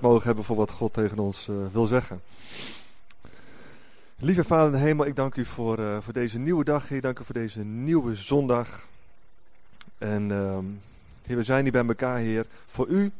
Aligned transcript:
mogen 0.00 0.26
hebben 0.26 0.44
voor 0.44 0.56
wat 0.56 0.70
God 0.70 0.92
tegen 0.92 1.18
ons 1.18 1.48
uh, 1.48 1.56
wil 1.72 1.86
zeggen. 1.86 2.20
Lieve 4.16 4.44
Vader 4.44 4.66
in 4.66 4.72
de 4.72 4.78
hemel, 4.78 5.06
ik 5.06 5.16
dank 5.16 5.34
u 5.34 5.44
voor, 5.44 5.78
uh, 5.78 5.96
voor 6.00 6.12
deze 6.12 6.38
nieuwe 6.38 6.64
dag, 6.64 6.88
Heer. 6.88 7.00
Dank 7.00 7.18
u 7.18 7.24
voor 7.24 7.34
deze 7.34 7.60
nieuwe 7.60 8.14
zondag. 8.14 8.86
En 9.98 10.30
Heer, 11.22 11.36
we 11.36 11.42
zijn 11.42 11.62
hier 11.62 11.72
bij 11.72 11.86
elkaar, 11.86 12.18
Heer, 12.18 12.46
voor 12.66 12.86
u. 12.88 13.12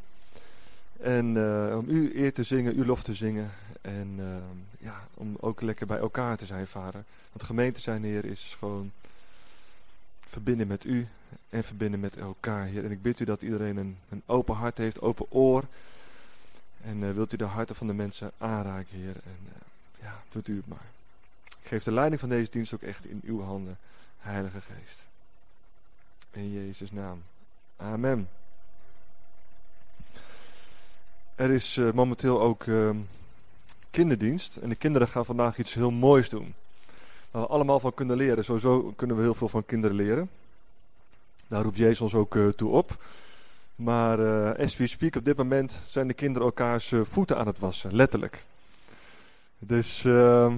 En 1.01 1.35
uh, 1.35 1.77
om 1.77 1.85
u 1.89 2.13
eer 2.15 2.33
te 2.33 2.43
zingen, 2.43 2.75
uw 2.75 2.85
lof 2.85 3.03
te 3.03 3.15
zingen. 3.15 3.51
En 3.81 4.21
ja, 4.79 5.07
om 5.15 5.37
ook 5.41 5.61
lekker 5.61 5.87
bij 5.87 5.99
elkaar 5.99 6.37
te 6.37 6.47
zijn, 6.47 6.67
Vader. 6.67 7.05
Want 7.33 7.45
gemeente 7.45 7.81
zijn, 7.81 8.05
Heer, 8.05 8.25
is 8.25 8.57
gewoon 8.59 8.91
verbinden 10.27 10.67
met 10.67 10.85
u 10.85 11.07
en 11.51 11.65
verbinden 11.65 12.01
met 12.01 12.17
elkaar, 12.17 12.65
Heer. 12.65 12.85
En 12.85 12.91
ik 12.91 13.03
bid 13.03 13.21
u 13.21 13.25
dat 13.25 13.43
iedereen 13.43 13.77
een, 13.77 13.97
een 14.09 14.23
open 14.27 14.55
hart 14.55 14.79
heeft, 14.79 15.01
open 15.01 15.27
oor. 15.29 15.65
En 16.85 17.03
uh, 17.03 17.11
wilt 17.11 17.33
u 17.33 17.37
de 17.37 17.45
harten 17.45 17.77
van 17.77 17.87
de 17.87 17.93
mensen 17.93 18.33
aanraken, 18.39 18.99
Heer. 18.99 19.17
En 19.25 19.39
uh, 19.47 19.53
ja, 20.03 20.23
doet 20.31 20.49
u 20.49 20.57
het 20.57 20.67
maar. 20.67 20.87
Ik 21.45 21.69
geef 21.69 21.83
de 21.83 21.93
leiding 21.93 22.21
van 22.21 22.29
deze 22.29 22.51
dienst 22.51 22.75
ook 22.75 22.83
echt 22.83 23.07
in 23.07 23.21
uw 23.25 23.43
handen, 23.43 23.79
Heilige 24.19 24.61
Geest. 24.61 25.05
In 26.31 26.53
Jezus' 26.53 26.93
naam. 26.93 27.23
Amen. 27.77 28.29
Er 31.35 31.51
is 31.51 31.77
uh, 31.77 31.93
momenteel 31.93 32.41
ook 32.41 32.67
ehm, 32.67 32.97
kinderdienst. 33.91 34.57
En 34.57 34.69
de 34.69 34.75
kinderen 34.75 35.09
gaan 35.09 35.25
vandaag 35.25 35.59
iets 35.59 35.75
heel 35.75 35.91
moois 35.91 36.29
doen. 36.29 36.55
Waar 37.31 37.43
we 37.43 37.49
allemaal 37.49 37.81
van 37.81 37.95
kunnen 37.95 38.17
leren. 38.17 38.45
Sowieso 38.45 38.93
kunnen 38.97 39.17
we 39.17 39.23
heel 39.23 39.35
veel 39.35 39.49
van 39.49 39.65
kinderen 39.65 39.97
leren. 39.97 40.31
Daar 41.49 41.63
roept 41.63 41.77
Jezus 41.77 42.01
ons 42.01 42.15
ook 42.15 42.39
toe 42.57 42.71
op. 42.71 42.97
Maar 43.83 44.21
uh, 44.21 44.65
as 44.65 44.77
we 44.77 44.87
speak 44.87 45.17
op 45.17 45.25
dit 45.25 45.37
moment 45.37 45.79
zijn 45.87 46.07
de 46.07 46.15
kinderen 46.15 46.47
elkaars 46.47 46.91
uh, 46.91 47.01
voeten 47.05 47.39
aan 47.39 47.47
het 47.47 47.59
wassen, 47.59 47.95
letterlijk. 47.95 48.45
Dus 49.59 50.05
uh, 50.05 50.53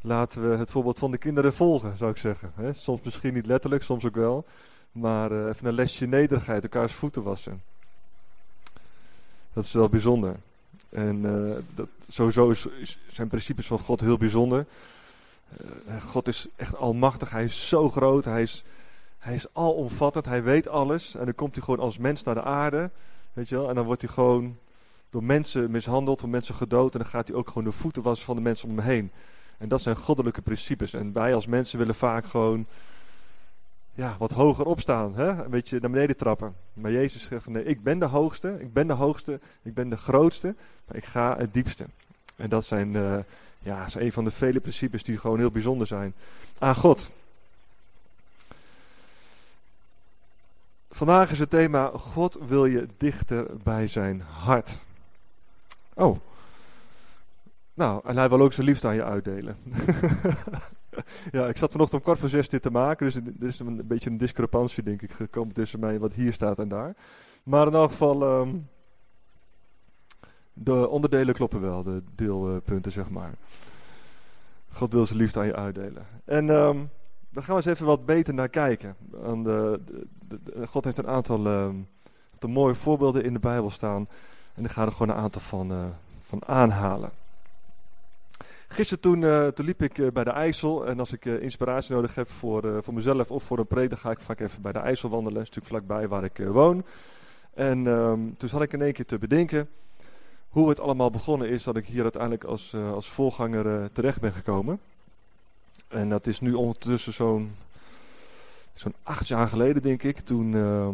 laten 0.00 0.50
we 0.50 0.56
het 0.56 0.70
voorbeeld 0.70 0.98
van 0.98 1.10
de 1.10 1.18
kinderen 1.18 1.54
volgen, 1.54 1.96
zou 1.96 2.10
ik 2.10 2.16
zeggen. 2.16 2.52
Soms 2.74 3.00
misschien 3.02 3.34
niet 3.34 3.46
letterlijk, 3.46 3.82
soms 3.82 4.04
ook 4.04 4.14
wel. 4.14 4.46
Maar 4.92 5.32
uh, 5.32 5.46
even 5.46 5.66
een 5.66 5.74
lesje 5.74 6.06
nederigheid, 6.06 6.62
elkaars 6.62 6.92
voeten 6.92 7.22
wassen. 7.22 7.62
Dat 9.52 9.64
is 9.64 9.72
wel 9.72 9.88
bijzonder. 9.88 10.36
En 10.88 11.22
dat, 11.74 11.88
sowieso 12.08 12.52
zijn 13.06 13.28
principes 13.28 13.66
van 13.66 13.78
God 13.78 14.00
heel 14.00 14.18
bijzonder. 14.18 14.66
God 16.02 16.28
is 16.28 16.46
echt 16.56 16.76
almachtig, 16.76 17.30
hij 17.30 17.44
is 17.44 17.68
zo 17.68 17.88
groot, 17.88 18.24
hij 18.24 18.42
is 18.42 18.64
hij 19.26 19.34
is 19.34 19.46
alomvattend, 19.52 20.24
hij 20.24 20.42
weet 20.42 20.68
alles. 20.68 21.14
En 21.14 21.24
dan 21.24 21.34
komt 21.34 21.54
hij 21.54 21.64
gewoon 21.64 21.80
als 21.80 21.98
mens 21.98 22.22
naar 22.22 22.34
de 22.34 22.42
aarde. 22.42 22.90
Weet 23.32 23.48
je 23.48 23.56
wel? 23.56 23.68
En 23.68 23.74
dan 23.74 23.84
wordt 23.84 24.02
hij 24.02 24.10
gewoon 24.10 24.58
door 25.10 25.24
mensen 25.24 25.70
mishandeld, 25.70 26.20
door 26.20 26.28
mensen 26.28 26.54
gedood. 26.54 26.92
En 26.92 27.00
dan 27.00 27.08
gaat 27.08 27.28
hij 27.28 27.36
ook 27.36 27.48
gewoon 27.48 27.64
de 27.64 27.72
voeten 27.72 28.02
wassen 28.02 28.26
van 28.26 28.36
de 28.36 28.42
mensen 28.42 28.68
om 28.68 28.76
hem 28.76 28.86
heen. 28.86 29.10
En 29.58 29.68
dat 29.68 29.80
zijn 29.80 29.96
goddelijke 29.96 30.42
principes. 30.42 30.92
En 30.92 31.12
wij 31.12 31.34
als 31.34 31.46
mensen 31.46 31.78
willen 31.78 31.94
vaak 31.94 32.26
gewoon 32.26 32.66
ja, 33.94 34.16
wat 34.18 34.30
hoger 34.30 34.66
opstaan. 34.66 35.14
Hè? 35.14 35.44
Een 35.44 35.50
beetje 35.50 35.80
naar 35.80 35.90
beneden 35.90 36.16
trappen. 36.16 36.54
Maar 36.72 36.92
Jezus 36.92 37.24
zegt 37.24 37.44
van 37.44 37.52
nee, 37.52 37.64
ik 37.64 37.82
ben 37.82 37.98
de 37.98 38.04
hoogste. 38.04 38.56
Ik 38.60 38.72
ben 38.72 38.86
de 38.86 38.92
hoogste. 38.92 39.40
Ik 39.62 39.74
ben 39.74 39.88
de 39.88 39.96
grootste. 39.96 40.54
Maar 40.86 40.96
ik 40.96 41.04
ga 41.04 41.36
het 41.36 41.54
diepste. 41.54 41.86
En 42.36 42.48
dat 42.48 42.64
zijn, 42.64 42.94
uh, 42.94 43.18
ja, 43.58 43.88
zijn 43.88 44.04
een 44.04 44.12
van 44.12 44.24
de 44.24 44.30
vele 44.30 44.60
principes 44.60 45.02
die 45.02 45.18
gewoon 45.18 45.38
heel 45.38 45.50
bijzonder 45.50 45.86
zijn 45.86 46.14
aan 46.58 46.74
God. 46.74 47.12
Vandaag 50.96 51.30
is 51.30 51.38
het 51.38 51.50
thema 51.50 51.90
God 51.94 52.38
wil 52.46 52.66
je 52.66 52.88
dichter 52.96 53.46
bij 53.62 53.86
zijn 53.86 54.20
hart. 54.20 54.82
Oh. 55.94 56.18
Nou, 57.74 58.00
en 58.04 58.16
hij 58.16 58.28
wil 58.28 58.40
ook 58.40 58.52
zijn 58.52 58.66
liefde 58.66 58.88
aan 58.88 58.94
je 58.94 59.04
uitdelen. 59.04 59.56
ja, 61.32 61.48
ik 61.48 61.56
zat 61.56 61.70
vanochtend 61.70 61.92
om 61.92 62.00
kwart 62.00 62.18
voor 62.18 62.28
zes 62.28 62.48
dit 62.48 62.62
te 62.62 62.70
maken, 62.70 63.06
dus 63.06 63.16
er 63.16 63.46
is 63.46 63.58
een 63.58 63.86
beetje 63.86 64.10
een 64.10 64.18
discrepantie 64.18 64.82
denk 64.82 65.02
ik 65.02 65.10
gekomen 65.10 65.54
tussen 65.54 65.80
mij 65.80 65.98
wat 65.98 66.12
hier 66.12 66.32
staat 66.32 66.58
en 66.58 66.68
daar. 66.68 66.94
Maar 67.42 67.66
in 67.66 67.74
elk 67.74 67.90
geval, 67.90 68.40
um, 68.40 68.68
de 70.52 70.88
onderdelen 70.88 71.34
kloppen 71.34 71.60
wel, 71.60 71.82
de 71.82 72.02
deelpunten 72.14 72.92
zeg 72.92 73.10
maar. 73.10 73.34
God 74.72 74.92
wil 74.92 75.06
zijn 75.06 75.18
liefde 75.18 75.40
aan 75.40 75.46
je 75.46 75.56
uitdelen. 75.56 76.06
En 76.24 76.48
um, 76.48 76.90
daar 77.30 77.42
gaan 77.42 77.56
we 77.56 77.62
eens 77.62 77.72
even 77.72 77.86
wat 77.86 78.06
beter 78.06 78.34
naar 78.34 78.48
kijken. 78.48 78.96
de, 79.10 79.80
de, 80.28 80.38
de, 80.44 80.66
God 80.66 80.84
heeft 80.84 80.98
een 80.98 81.08
aantal 81.08 81.46
uh, 81.46 81.68
mooie 82.48 82.74
voorbeelden 82.74 83.24
in 83.24 83.32
de 83.32 83.38
Bijbel 83.38 83.70
staan. 83.70 84.08
En 84.54 84.64
ik 84.64 84.70
ga 84.70 84.84
er 84.84 84.92
gewoon 84.92 85.16
een 85.16 85.22
aantal 85.22 85.40
van, 85.40 85.72
uh, 85.72 85.84
van 86.26 86.46
aanhalen. 86.46 87.10
Gisteren 88.68 89.02
toen, 89.02 89.20
uh, 89.20 89.46
toen 89.46 89.66
liep 89.66 89.82
ik 89.82 90.12
bij 90.12 90.24
de 90.24 90.30
IJssel. 90.30 90.86
En 90.86 91.00
als 91.00 91.12
ik 91.12 91.24
inspiratie 91.24 91.94
nodig 91.94 92.14
heb 92.14 92.30
voor, 92.30 92.82
voor 92.82 92.94
mezelf 92.94 93.30
of 93.30 93.42
voor 93.42 93.58
een 93.58 93.66
preek, 93.66 93.88
dan 93.88 93.98
ga 93.98 94.10
ik 94.10 94.20
vaak 94.20 94.40
even 94.40 94.62
bij 94.62 94.72
de 94.72 94.78
IJssel 94.78 95.08
wandelen. 95.08 95.40
Een 95.40 95.46
stuk 95.46 95.64
vlakbij 95.64 96.08
waar 96.08 96.24
ik 96.24 96.36
woon. 96.36 96.84
En 97.54 97.86
um, 97.86 98.36
toen 98.36 98.48
zat 98.48 98.62
ik 98.62 98.72
in 98.72 98.82
één 98.82 98.92
keer 98.92 99.06
te 99.06 99.18
bedenken 99.18 99.68
hoe 100.48 100.68
het 100.68 100.80
allemaal 100.80 101.10
begonnen 101.10 101.48
is 101.48 101.64
dat 101.64 101.76
ik 101.76 101.86
hier 101.86 102.02
uiteindelijk 102.02 102.44
als, 102.44 102.74
als 102.74 103.08
voorganger 103.08 103.92
terecht 103.92 104.20
ben 104.20 104.32
gekomen. 104.32 104.80
En 105.88 106.08
dat 106.08 106.26
is 106.26 106.40
nu 106.40 106.52
ondertussen 106.52 107.12
zo'n 107.12 107.50
zo'n 108.78 108.94
acht 109.02 109.28
jaar 109.28 109.48
geleden, 109.48 109.82
denk 109.82 110.02
ik. 110.02 110.20
Toen 110.20 110.52
uh, 110.52 110.88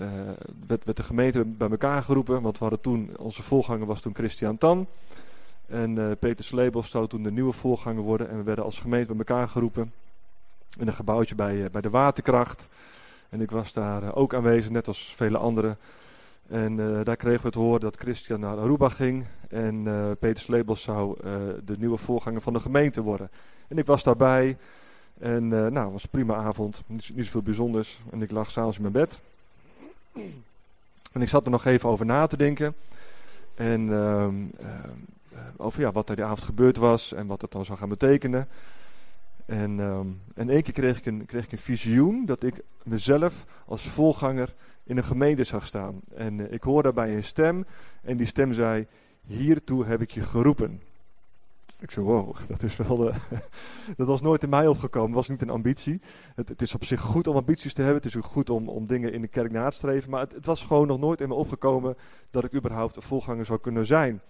uh, 0.00 0.08
werd, 0.66 0.84
werd, 0.84 0.96
de 0.96 1.02
gemeente 1.02 1.44
bij 1.44 1.70
elkaar 1.70 2.02
geroepen. 2.02 2.42
Want 2.42 2.58
we 2.58 2.80
toen, 2.80 3.10
onze 3.18 3.42
voorganger 3.42 3.86
was 3.86 4.00
toen 4.00 4.14
Christian 4.14 4.58
Tan. 4.58 4.86
En 5.66 5.96
uh, 5.96 6.10
Peter 6.18 6.44
Slebels 6.44 6.90
zou 6.90 7.06
toen 7.06 7.22
de 7.22 7.32
nieuwe 7.32 7.52
voorganger 7.52 8.02
worden. 8.02 8.28
En 8.28 8.36
we 8.36 8.42
werden 8.42 8.64
als 8.64 8.80
gemeente 8.80 9.14
bij 9.14 9.18
elkaar 9.18 9.48
geroepen. 9.48 9.92
In 10.78 10.86
een 10.86 10.94
gebouwtje 10.94 11.34
bij, 11.34 11.54
uh, 11.54 11.70
bij 11.70 11.80
de 11.80 11.90
waterkracht. 11.90 12.68
En 13.28 13.40
ik 13.40 13.50
was 13.50 13.72
daar 13.72 14.14
ook 14.14 14.34
aanwezig, 14.34 14.70
net 14.70 14.88
als 14.88 15.14
vele 15.16 15.38
anderen. 15.38 15.78
En 16.48 16.76
daar 17.04 17.16
kregen 17.16 17.40
we 17.40 17.46
het 17.46 17.54
horen 17.54 17.80
dat 17.80 17.96
Christian 17.96 18.40
naar 18.40 18.58
Aruba 18.58 18.88
ging. 18.88 19.26
En 19.48 19.82
Peter 20.18 20.42
Slebels 20.42 20.82
zou 20.82 21.16
de 21.64 21.74
nieuwe 21.78 21.96
voorganger 21.96 22.40
van 22.40 22.52
de 22.52 22.60
gemeente 22.60 23.02
worden. 23.02 23.30
En 23.68 23.78
ik 23.78 23.86
was 23.86 24.02
daarbij. 24.02 24.56
En 25.18 25.42
uh, 25.42 25.50
nou, 25.50 25.74
het 25.74 25.92
was 25.92 26.02
een 26.02 26.10
prima 26.10 26.34
avond. 26.34 26.82
Niet, 26.86 27.10
niet 27.14 27.24
zoveel 27.24 27.42
bijzonders. 27.42 28.00
En 28.10 28.22
ik 28.22 28.30
lag 28.30 28.50
s'avonds 28.50 28.76
in 28.76 28.82
mijn 28.82 28.94
bed. 28.94 29.20
En 31.12 31.22
ik 31.22 31.28
zat 31.28 31.44
er 31.44 31.50
nog 31.50 31.64
even 31.64 31.88
over 31.88 32.06
na 32.06 32.26
te 32.26 32.36
denken. 32.36 32.74
En 33.54 33.80
uh, 33.80 34.26
uh, 34.60 34.68
over 35.56 35.80
ja, 35.80 35.92
wat 35.92 36.08
er 36.08 36.16
die 36.16 36.24
avond 36.24 36.42
gebeurd 36.42 36.76
was. 36.76 37.12
En 37.12 37.26
wat 37.26 37.42
het 37.42 37.52
dan 37.52 37.64
zou 37.64 37.78
gaan 37.78 37.88
betekenen. 37.88 38.48
En, 39.46 39.78
um, 39.78 40.20
en 40.34 40.50
één 40.50 40.62
keer 40.62 40.72
kreeg 40.72 40.98
ik, 40.98 41.06
een, 41.06 41.26
kreeg 41.26 41.44
ik 41.44 41.52
een 41.52 41.58
visioen 41.58 42.24
dat 42.24 42.42
ik 42.42 42.62
mezelf 42.82 43.46
als 43.64 43.88
volganger 43.88 44.54
in 44.84 44.96
een 44.96 45.04
gemeente 45.04 45.44
zag 45.44 45.66
staan. 45.66 46.00
En 46.14 46.38
uh, 46.38 46.52
ik 46.52 46.62
hoorde 46.62 46.82
daarbij 46.82 47.14
een 47.14 47.24
stem. 47.24 47.66
En 48.02 48.16
die 48.16 48.26
stem 48.26 48.52
zei, 48.52 48.86
hiertoe 49.26 49.84
heb 49.84 50.00
ik 50.00 50.10
je 50.10 50.22
geroepen. 50.22 50.80
Ik 51.78 51.90
zei, 51.90 52.06
wow, 52.06 52.36
dat 52.48 52.62
is 52.62 52.76
wel 52.76 52.96
de, 52.96 53.12
dat 53.96 54.06
was 54.06 54.20
nooit 54.20 54.42
in 54.42 54.48
mij 54.48 54.66
opgekomen, 54.66 55.14
was 55.14 55.28
niet 55.28 55.42
een 55.42 55.50
ambitie. 55.50 56.00
Het, 56.34 56.48
het, 56.48 56.62
is 56.62 56.74
op 56.74 56.84
zich 56.84 57.00
goed 57.00 57.26
om 57.26 57.36
ambities 57.36 57.74
te 57.74 57.82
hebben, 57.82 58.02
het 58.02 58.10
is 58.10 58.16
ook 58.16 58.24
goed 58.24 58.50
om, 58.50 58.68
om 58.68 58.86
dingen 58.86 59.12
in 59.12 59.20
de 59.20 59.28
kerk 59.28 59.52
na 59.52 59.68
te 59.68 59.76
streven, 59.76 60.10
maar 60.10 60.20
het, 60.20 60.32
het, 60.32 60.46
was 60.46 60.64
gewoon 60.64 60.86
nog 60.86 60.98
nooit 60.98 61.20
in 61.20 61.28
me 61.28 61.34
opgekomen 61.34 61.96
dat 62.30 62.44
ik 62.44 62.54
überhaupt 62.54 62.96
een 62.96 63.02
volganger 63.02 63.44
zou 63.44 63.60
kunnen 63.60 63.86
zijn. 63.86 64.20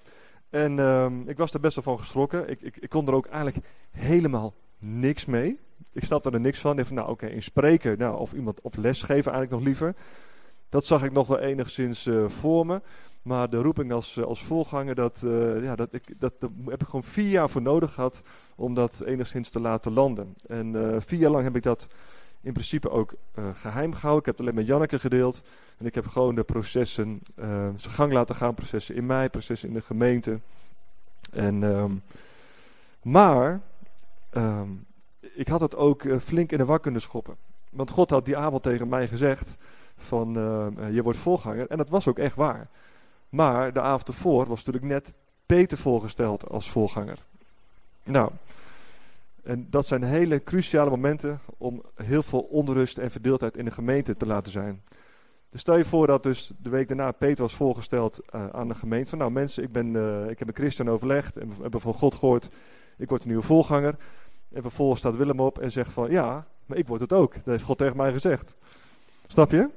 En 0.51 0.79
um, 0.79 1.29
ik 1.29 1.37
was 1.37 1.55
er 1.55 1.61
best 1.61 1.75
wel 1.75 1.85
van 1.85 1.99
geschrokken, 1.99 2.49
ik, 2.49 2.61
ik, 2.61 2.77
ik, 2.77 2.89
kon 2.89 3.07
er 3.07 3.15
ook 3.15 3.27
eigenlijk 3.27 3.67
helemaal 3.91 4.55
niks 4.79 5.25
mee. 5.25 5.59
Ik 5.93 6.05
snapte 6.05 6.31
er 6.31 6.41
niks 6.41 6.61
van, 6.61 6.79
ik 6.79 6.87
van 6.87 6.97
nou 6.97 7.11
oké, 7.11 7.27
in 7.27 7.43
spreken, 7.43 7.99
nou, 7.99 8.19
of 8.19 8.33
iemand, 8.33 8.61
of 8.61 8.77
lesgeven 8.77 9.33
eigenlijk 9.33 9.51
nog 9.51 9.63
liever. 9.63 9.95
Dat 10.69 10.87
zag 10.87 11.05
ik 11.05 11.13
nog 11.13 11.27
wel 11.27 11.39
enigszins 11.39 12.07
uh, 12.07 12.29
voor 12.29 12.67
me. 12.67 12.81
Maar 13.27 13.51
de 13.51 13.57
roeping 13.57 13.93
als, 13.93 14.17
eh, 14.17 14.25
als 14.25 14.43
voorganger, 14.43 14.95
dat, 14.95 15.23
uh, 15.25 15.63
ja, 15.63 15.77
dat, 15.77 15.93
ik, 15.93 16.21
dat, 16.21 16.33
heb 16.65 16.81
ik 16.81 16.87
gewoon 16.87 17.03
vier 17.03 17.29
jaar 17.29 17.51
voor 17.51 17.63
nodig 17.63 17.93
gehad 17.93 18.23
om 18.57 18.75
dat 18.75 19.03
enigszins 19.07 19.51
te 19.51 19.61
laten 19.61 19.93
landen. 19.93 20.35
En 20.47 20.75
uh, 20.75 20.97
vier 20.99 21.19
jaar 21.19 21.31
lang 21.31 21.45
heb 21.45 21.57
ik 21.57 21.63
dat 21.63 21.89
in 22.41 22.53
principe 22.53 22.91
ook 22.91 23.15
geheim 23.53 23.93
gehouden. 23.93 24.19
Ik 24.19 24.27
heb 24.27 24.37
het 24.37 24.41
alleen 24.41 24.55
met 24.55 24.67
Janneke 24.67 24.99
gedeeld. 24.99 25.43
En 25.79 25.87
ik 25.87 25.95
heb 25.95 26.07
gewoon 26.07 26.35
de 26.35 26.43
processen 26.43 27.21
zijn 27.77 27.79
gang 27.79 28.13
laten 28.13 28.35
gaan. 28.35 28.55
Processen 28.55 28.95
in 28.95 29.07
mij, 29.07 29.31
processen 29.31 29.69
in 29.69 29.75
de 29.75 29.83
gemeente. 29.83 30.41
En, 31.33 31.63
um, 31.63 32.03
maar 33.03 33.61
um, 34.37 34.87
ik 35.21 35.49
had 35.49 35.61
het 35.61 35.77
ook 35.77 36.05
flink 36.21 36.53
in 36.53 36.59
de 36.59 36.65
war 36.65 36.81
kunnen 36.81 37.01
schoppen. 37.01 37.37
Want 37.71 37.91
God 37.91 38.11
had 38.11 38.25
die 38.25 38.37
avond 38.37 38.63
tegen 38.63 38.89
mij 38.89 39.09
gezegd 39.09 39.57
van 39.97 40.33
je 40.93 41.03
wordt 41.03 41.19
voorganger. 41.19 41.67
En 41.67 41.77
dat 41.77 41.89
was 41.89 42.09
ook 42.09 42.19
echt 42.19 42.37
waar. 42.37 42.69
Maar 43.37 43.73
de 43.73 43.81
avond 43.81 44.09
ervoor 44.09 44.47
was 44.47 44.65
natuurlijk 44.65 44.93
net 44.93 45.13
Peter 45.47 45.79
voorgesteld 45.79 46.49
als 46.49 46.71
voorganger. 46.71 47.19
Nou, 48.03 48.31
en 49.43 49.67
dat 49.71 49.87
zijn 49.87 50.03
hele 50.03 50.43
cruciale 50.43 50.91
momenten 50.91 51.41
om 51.57 51.83
heel 51.95 52.23
veel 52.23 52.41
onrust 52.41 52.99
en 52.99 53.11
verdeeldheid 53.11 53.57
in 53.57 53.65
de 53.65 53.71
gemeente 53.71 54.17
te 54.17 54.27
laten 54.27 54.53
zijn. 54.53 54.83
Dus 55.51 55.61
stel 55.61 55.77
je 55.77 55.85
voor 55.85 56.07
dat 56.07 56.23
dus 56.23 56.53
de 56.59 56.71
week 56.71 56.89
daarna 56.89 57.13
Peter 57.13 57.43
was 57.43 57.55
voorgesteld 57.55 58.21
uh, 58.35 58.47
aan 58.49 58.69
de 58.69 58.75
gemeente. 58.75 59.09
Van 59.09 59.19
nou 59.19 59.31
mensen, 59.31 59.63
ik, 59.63 59.73
ben, 59.73 59.87
uh, 59.87 60.31
ik 60.31 60.39
heb 60.39 60.49
een 60.49 60.55
christen 60.55 60.89
overlegd 60.89 61.37
en 61.37 61.49
we 61.49 61.63
hebben 61.63 61.81
van 61.81 61.95
God 61.95 62.15
gehoord. 62.15 62.51
Ik 62.99 63.09
word 63.09 63.23
een 63.23 63.29
nieuwe 63.29 63.43
voorganger. 63.43 63.97
En 64.53 64.63
vervolgens 64.63 65.01
staat 65.01 65.17
Willem 65.17 65.41
op 65.41 65.59
en 65.59 65.73
zegt 65.73 65.93
van 65.93 66.11
ja, 66.11 66.47
maar 66.67 66.79
ik 66.79 66.87
word 66.87 67.01
het 67.01 67.13
ook. 67.13 67.35
Dat 67.35 67.45
heeft 67.45 67.65
God 67.65 67.79
tegen 67.79 67.97
mij 67.97 68.13
gezegd. 68.13 68.57
Snap 69.27 69.51
je? 69.51 69.71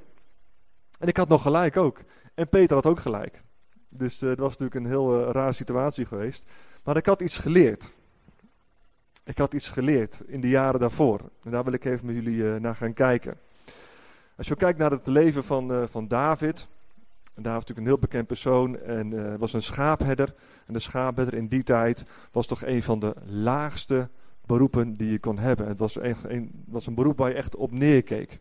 En 0.98 1.08
ik 1.08 1.16
had 1.16 1.28
nog 1.28 1.42
gelijk 1.42 1.76
ook. 1.76 1.98
En 2.34 2.48
Peter 2.48 2.74
had 2.76 2.86
ook 2.86 3.00
gelijk. 3.00 3.42
Dus 3.90 4.22
uh, 4.22 4.28
dat 4.28 4.38
was 4.38 4.50
natuurlijk 4.50 4.74
een 4.74 4.90
heel 4.90 5.20
uh, 5.20 5.30
rare 5.30 5.52
situatie 5.52 6.06
geweest. 6.06 6.48
Maar 6.84 6.96
ik 6.96 7.06
had 7.06 7.20
iets 7.20 7.38
geleerd. 7.38 7.96
Ik 9.24 9.38
had 9.38 9.54
iets 9.54 9.68
geleerd 9.68 10.22
in 10.26 10.40
de 10.40 10.48
jaren 10.48 10.80
daarvoor. 10.80 11.20
En 11.42 11.50
daar 11.50 11.64
wil 11.64 11.72
ik 11.72 11.84
even 11.84 12.06
met 12.06 12.14
jullie 12.14 12.36
uh, 12.36 12.56
naar 12.56 12.74
gaan 12.74 12.92
kijken. 12.92 13.38
Als 14.36 14.48
je 14.48 14.56
kijkt 14.56 14.78
naar 14.78 14.90
het 14.90 15.06
leven 15.06 15.44
van, 15.44 15.88
van 15.88 16.08
David. 16.08 16.68
En 17.34 17.42
David 17.42 17.44
was 17.44 17.68
natuurlijk 17.68 17.78
een 17.78 17.86
heel 17.86 17.98
bekend 17.98 18.26
persoon 18.26 18.78
en 18.78 19.38
was 19.38 19.52
een 19.52 19.62
schaapherder. 19.62 20.34
En 20.66 20.72
de 20.72 20.78
schaapherder 20.78 21.34
in 21.34 21.48
die 21.48 21.62
tijd 21.62 22.04
was 22.32 22.46
toch 22.46 22.64
een 22.64 22.82
van 22.82 22.98
de 23.00 23.14
laagste 23.24 24.08
beroepen 24.46 24.96
die 24.96 25.10
je 25.10 25.18
kon 25.18 25.38
hebben. 25.38 25.68
Het 25.68 25.78
was 25.78 25.98
was 26.64 26.86
een 26.86 26.94
beroep 26.94 27.18
waar 27.18 27.28
je 27.28 27.34
echt 27.34 27.56
op 27.56 27.70
neerkeek. 27.70 28.38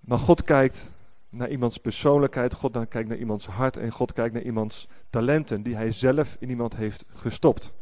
Maar 0.00 0.18
God 0.18 0.44
kijkt 0.44 0.92
naar 1.32 1.50
iemands 1.50 1.76
persoonlijkheid, 1.76 2.54
God 2.54 2.88
kijkt 2.88 3.08
naar 3.08 3.18
iemands 3.18 3.46
hart 3.46 3.76
en 3.76 3.90
God 3.90 4.12
kijkt 4.12 4.34
naar 4.34 4.42
iemands 4.42 4.88
talenten 5.10 5.62
die 5.62 5.74
hij 5.74 5.90
zelf 5.90 6.36
in 6.38 6.50
iemand 6.50 6.76
heeft 6.76 7.04
gestopt. 7.14 7.72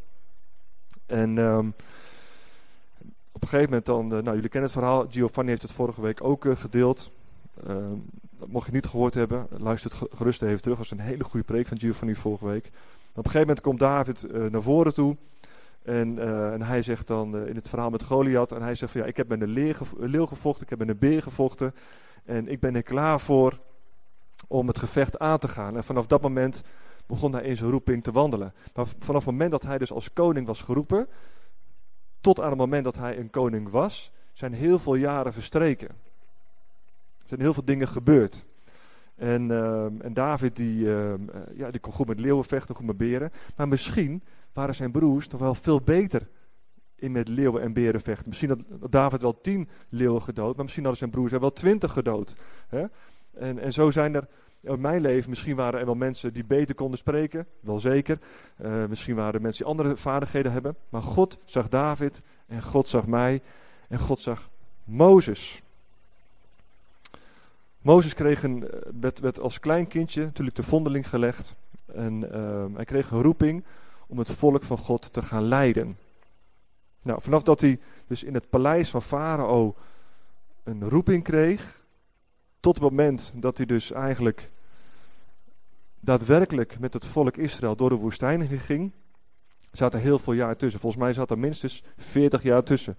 En 1.07 1.39
um, 1.39 1.75
op 3.33 3.43
een 3.43 3.49
gegeven 3.49 3.69
moment 3.69 3.87
dan, 3.87 4.05
uh, 4.05 4.11
nou 4.11 4.35
jullie 4.35 4.49
kennen 4.49 4.71
het 4.71 4.79
verhaal, 4.79 5.07
Giovanni 5.11 5.51
heeft 5.51 5.63
het 5.63 5.73
vorige 5.73 6.01
week 6.01 6.25
ook 6.25 6.45
uh, 6.45 6.57
gedeeld. 6.57 7.11
Dat 8.39 8.49
mocht 8.49 8.67
je 8.67 8.73
niet 8.73 8.87
gehoord 8.87 9.15
hebben, 9.15 9.47
luister 9.59 9.91
het 9.91 10.11
gerust 10.13 10.43
even 10.43 10.63
terug. 10.63 10.79
Dat 10.79 10.89
was 10.89 10.99
een 10.99 11.05
hele 11.05 11.25
goede 11.25 11.47
preek 11.47 11.67
van 11.67 11.79
Giovanni 11.79 12.15
vorige 12.15 12.47
week. 12.47 12.67
op 12.67 13.17
een 13.17 13.23
gegeven 13.23 13.41
moment 13.41 13.61
komt 13.61 13.79
David 13.79 14.27
naar 14.51 14.63
voren 14.63 14.95
toe. 14.95 15.17
En, 15.83 16.19
en, 16.53 16.63
hij 16.63 16.83
zegt 16.83 17.07
dan 17.07 17.47
in 17.47 17.55
het 17.55 17.69
verhaal 17.69 17.91
met 17.91 18.03
Goliath, 18.03 18.53
en 18.53 18.63
hij 18.63 18.75
zegt 18.75 18.93
van 18.93 19.01
ja, 19.01 19.07
ik 19.07 19.17
heb 19.17 19.29
met 19.29 19.41
een 19.41 19.75
leeuw 19.99 20.27
gevochten, 20.27 20.63
ik 20.63 20.71
heb 20.71 20.79
met 20.79 20.89
een 20.89 20.99
beer 20.99 21.23
gevochten. 21.23 21.75
En 22.25 22.49
ik 22.49 22.61
ben 22.61 22.75
er 22.75 22.83
klaar 22.83 23.21
voor 23.21 23.61
om 24.49 24.67
het 24.67 24.79
gevecht 24.79 25.19
aan 25.19 25.39
te 25.39 25.49
gaan. 25.49 25.77
En 25.77 25.85
vanaf 25.85 26.07
dat 26.07 26.23
moment 26.23 26.63
begon 27.07 27.33
hij 27.33 27.43
in 27.43 27.57
zijn 27.57 27.71
roeping 27.71 28.03
te 28.03 28.13
wandelen. 28.13 28.55
Maar 28.75 28.87
vanaf 28.99 29.25
het 29.25 29.31
moment 29.33 29.51
dat 29.51 29.63
hij 29.63 29.79
dus 29.79 29.93
als 29.93 30.13
koning 30.13 30.47
was 30.47 30.63
geroepen, 30.63 31.09
tot 32.21 32.41
aan 32.41 32.49
het 32.49 32.59
moment 32.59 32.85
dat 32.85 32.97
hij 32.97 33.19
een 33.19 33.31
koning 33.31 33.71
was, 33.71 34.13
zijn 34.33 34.53
heel 34.53 34.79
veel 34.79 34.95
jaren 34.95 35.33
verstreken. 35.33 35.89
Er 37.19 37.29
zijn 37.29 37.41
heel 37.41 37.55
veel 37.55 37.65
dingen 37.65 37.89
gebeurd. 37.89 38.47
En, 39.17 39.51
uh, 39.51 39.85
en 39.85 40.15
David 40.15 40.57
die, 40.57 40.85
uh, 40.85 41.13
ja, 41.55 41.71
die 41.71 41.81
kon 41.81 41.93
goed 41.93 42.07
met 42.07 42.21
leeuwen 42.21 42.45
vechten, 42.45 42.75
goed 42.75 42.87
met 42.87 42.97
beren. 42.97 43.33
Maar 43.57 43.69
misschien 43.69 44.23
waren 44.53 44.75
zijn 44.75 44.91
broers 44.91 45.29
nog 45.29 45.41
wel 45.41 45.55
veel 45.55 45.81
beter 45.81 46.29
in 47.01 47.13
met 47.13 47.29
leeuwen 47.29 47.63
en 47.63 47.73
beren 47.73 48.01
vechten. 48.01 48.29
Misschien 48.29 48.49
had 48.49 48.91
David 48.91 49.23
wel 49.23 49.41
tien 49.41 49.69
leeuwen 49.89 50.23
gedood, 50.23 50.55
maar 50.55 50.65
misschien 50.65 50.85
hadden 50.85 51.01
zijn 51.01 51.11
broers 51.11 51.33
er 51.33 51.41
wel 51.41 51.53
twintig 51.53 51.93
gedood. 51.93 52.37
Hè? 52.69 52.85
En, 53.35 53.59
en 53.59 53.73
zo 53.73 53.91
zijn 53.91 54.15
er 54.15 54.27
in 54.61 54.81
mijn 54.81 55.01
leven, 55.01 55.31
misschien 55.31 55.57
waren 55.57 55.81
er 55.81 55.87
wel 55.87 55.95
mensen 55.95 56.33
die 56.33 56.45
beter 56.45 56.75
konden 56.75 56.99
spreken, 56.99 57.47
wel 57.61 57.81
zeker. 57.81 58.19
Uh, 58.63 58.85
misschien 58.89 59.15
waren 59.15 59.35
er 59.35 59.41
mensen 59.41 59.65
die 59.65 59.73
andere 59.73 59.97
vaardigheden 59.97 60.53
hebben. 60.53 60.77
Maar 60.89 61.03
God 61.03 61.39
zag 61.45 61.69
David 61.69 62.23
en 62.47 62.63
God 62.63 62.89
zag 62.89 63.07
mij 63.07 63.43
en 63.89 63.99
God 63.99 64.19
zag 64.19 64.51
Mozes. 64.85 65.63
Mozes 67.83 68.15
kreeg 68.15 68.43
een, 68.43 68.69
werd, 69.01 69.21
werd 69.21 69.41
als 69.41 69.61
klein 69.61 69.87
kindje 69.87 70.25
natuurlijk 70.25 70.57
de 70.57 70.63
vondeling 70.63 71.09
gelegd. 71.09 71.57
En 71.95 72.25
uh, 72.35 72.65
hij 72.75 72.85
kreeg 72.85 73.11
een 73.11 73.23
roeping 73.23 73.65
om 74.07 74.19
het 74.19 74.31
volk 74.31 74.65
van 74.65 74.79
God 74.79 75.13
te 75.13 75.23
gaan 75.23 75.43
leiden. 75.43 75.97
Nou, 77.03 77.23
vanaf 77.23 77.43
dat 77.43 77.61
hij 77.61 77.81
dus 78.07 78.25
in 78.25 78.35
het 78.35 78.51
paleis 78.51 78.91
van 78.91 79.03
Farao 79.03 79.75
een 80.65 80.89
roeping 80.89 81.25
kreeg, 81.25 81.85
tot 82.61 82.75
het 82.75 82.83
moment 82.83 83.33
dat 83.37 83.57
hij 83.57 83.67
dus 83.67 83.93
eigenlijk 83.93 84.51
daadwerkelijk 86.01 86.79
met 86.79 86.95
het 86.95 87.07
volk 87.07 87.37
Israël 87.37 87.77
door 87.77 87.89
de 87.89 87.95
woestijn 87.95 88.49
ging, 88.49 88.93
zat 89.73 89.95
er 89.95 90.01
heel 90.01 90.19
veel 90.19 90.33
jaar 90.33 90.57
tussen. 90.57 90.81
Volgens 90.81 91.03
mij 91.03 91.13
zat 91.13 91.31
er 91.31 91.39
minstens 91.39 91.83
40 91.97 92.43
jaar 92.43 92.63
tussen. 92.63 92.97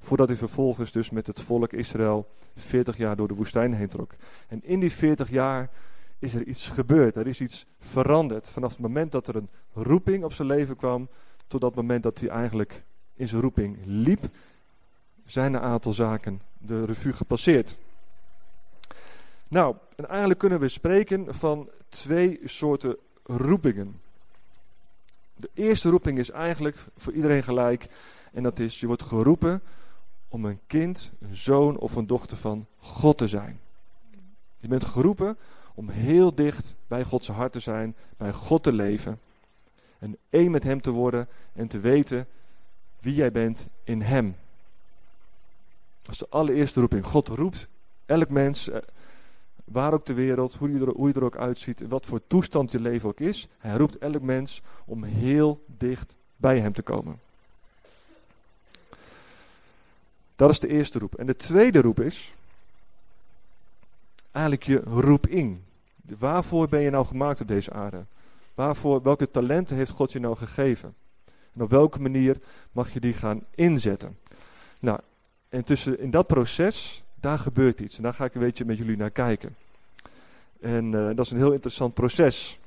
Voordat 0.00 0.28
hij 0.28 0.36
vervolgens 0.36 0.92
dus 0.92 1.10
met 1.10 1.26
het 1.26 1.40
volk 1.40 1.72
Israël 1.72 2.28
40 2.56 2.96
jaar 2.96 3.16
door 3.16 3.28
de 3.28 3.34
woestijn 3.34 3.74
heen 3.74 3.88
trok. 3.88 4.14
En 4.48 4.64
in 4.64 4.80
die 4.80 4.92
40 4.92 5.30
jaar 5.30 5.70
is 6.18 6.34
er 6.34 6.46
iets 6.46 6.68
gebeurd. 6.68 7.16
Er 7.16 7.26
is 7.26 7.40
iets 7.40 7.66
veranderd. 7.78 8.50
Vanaf 8.50 8.70
het 8.70 8.80
moment 8.80 9.12
dat 9.12 9.28
er 9.28 9.36
een 9.36 9.48
roeping 9.72 10.24
op 10.24 10.32
zijn 10.32 10.48
leven 10.48 10.76
kwam, 10.76 11.08
tot 11.46 11.60
dat 11.60 11.74
moment 11.74 12.02
dat 12.02 12.20
hij 12.20 12.28
eigenlijk 12.28 12.84
in 13.20 13.28
zijn 13.28 13.40
roeping 13.40 13.76
liep, 13.84 14.28
zijn 15.26 15.54
een 15.54 15.60
aantal 15.60 15.92
zaken 15.92 16.40
de 16.58 16.84
revue 16.84 17.12
gepasseerd. 17.12 17.78
Nou, 19.48 19.76
en 19.96 20.08
eigenlijk 20.08 20.38
kunnen 20.38 20.60
we 20.60 20.68
spreken 20.68 21.34
van 21.34 21.68
twee 21.88 22.40
soorten 22.44 22.96
roepingen. 23.24 24.00
De 25.36 25.50
eerste 25.54 25.88
roeping 25.88 26.18
is 26.18 26.30
eigenlijk 26.30 26.76
voor 26.96 27.12
iedereen 27.12 27.42
gelijk. 27.42 27.86
En 28.32 28.42
dat 28.42 28.58
is, 28.58 28.80
je 28.80 28.86
wordt 28.86 29.02
geroepen 29.02 29.62
om 30.28 30.44
een 30.44 30.60
kind, 30.66 31.12
een 31.20 31.36
zoon 31.36 31.78
of 31.78 31.96
een 31.96 32.06
dochter 32.06 32.36
van 32.36 32.66
God 32.78 33.18
te 33.18 33.28
zijn. 33.28 33.60
Je 34.58 34.68
bent 34.68 34.84
geroepen 34.84 35.36
om 35.74 35.88
heel 35.88 36.34
dicht 36.34 36.74
bij 36.86 37.04
Gods 37.04 37.28
hart 37.28 37.52
te 37.52 37.60
zijn, 37.60 37.94
bij 38.16 38.32
God 38.32 38.62
te 38.62 38.72
leven. 38.72 39.20
En 39.98 40.16
één 40.30 40.50
met 40.50 40.64
Hem 40.64 40.80
te 40.80 40.90
worden 40.90 41.28
en 41.52 41.68
te 41.68 41.78
weten 41.78 42.26
wie 43.00 43.14
jij 43.14 43.30
bent 43.30 43.66
in 43.84 44.00
Hem. 44.00 44.36
Dat 46.02 46.12
is 46.12 46.18
de 46.18 46.26
allereerste 46.28 46.80
roeping. 46.80 47.04
God 47.04 47.28
roept 47.28 47.68
elk 48.06 48.28
mens, 48.28 48.68
eh, 48.68 48.78
waar 49.64 49.92
ook 49.92 50.06
de 50.06 50.14
wereld, 50.14 50.54
hoe 50.54 50.72
je, 50.72 50.78
er, 50.78 50.88
hoe 50.88 51.12
er 51.12 51.24
ook 51.24 51.36
uitziet, 51.36 51.88
wat 51.88 52.06
voor 52.06 52.20
toestand 52.26 52.70
je 52.70 52.80
leven 52.80 53.08
ook 53.08 53.20
is. 53.20 53.48
Hij 53.58 53.76
roept 53.76 53.98
elk 53.98 54.22
mens 54.22 54.62
om 54.84 55.04
heel 55.04 55.64
dicht 55.66 56.16
bij 56.36 56.60
Hem 56.60 56.72
te 56.72 56.82
komen. 56.82 57.20
Dat 60.36 60.50
is 60.50 60.58
de 60.58 60.68
eerste 60.68 60.98
roep. 60.98 61.14
En 61.14 61.26
de 61.26 61.36
tweede 61.36 61.80
roep 61.80 62.00
is 62.00 62.34
eigenlijk 64.30 64.66
je 64.66 64.80
roeping. 65.00 65.58
Waarvoor 66.18 66.68
ben 66.68 66.80
je 66.80 66.90
nou 66.90 67.06
gemaakt 67.06 67.40
op 67.40 67.48
deze 67.48 67.72
aarde? 67.72 68.04
Waarvoor, 68.54 69.02
welke 69.02 69.30
talenten 69.30 69.76
heeft 69.76 69.90
God 69.90 70.12
je 70.12 70.20
nou 70.20 70.36
gegeven? 70.36 70.94
En 71.54 71.62
op 71.62 71.70
welke 71.70 72.00
manier 72.00 72.38
mag 72.72 72.92
je 72.92 73.00
die 73.00 73.12
gaan 73.12 73.44
inzetten? 73.54 74.18
Nou, 74.80 75.00
en 75.48 75.64
tussen 75.64 76.00
in 76.00 76.10
dat 76.10 76.26
proces, 76.26 77.04
daar 77.14 77.38
gebeurt 77.38 77.80
iets. 77.80 77.96
En 77.96 78.02
daar 78.02 78.14
ga 78.14 78.24
ik 78.24 78.34
een 78.34 78.40
beetje 78.40 78.64
met 78.64 78.78
jullie 78.78 78.96
naar 78.96 79.10
kijken. 79.10 79.56
En 80.60 80.84
uh, 80.84 81.06
dat 81.06 81.24
is 81.24 81.30
een 81.30 81.38
heel 81.38 81.52
interessant 81.52 81.94
proces. 81.94 82.58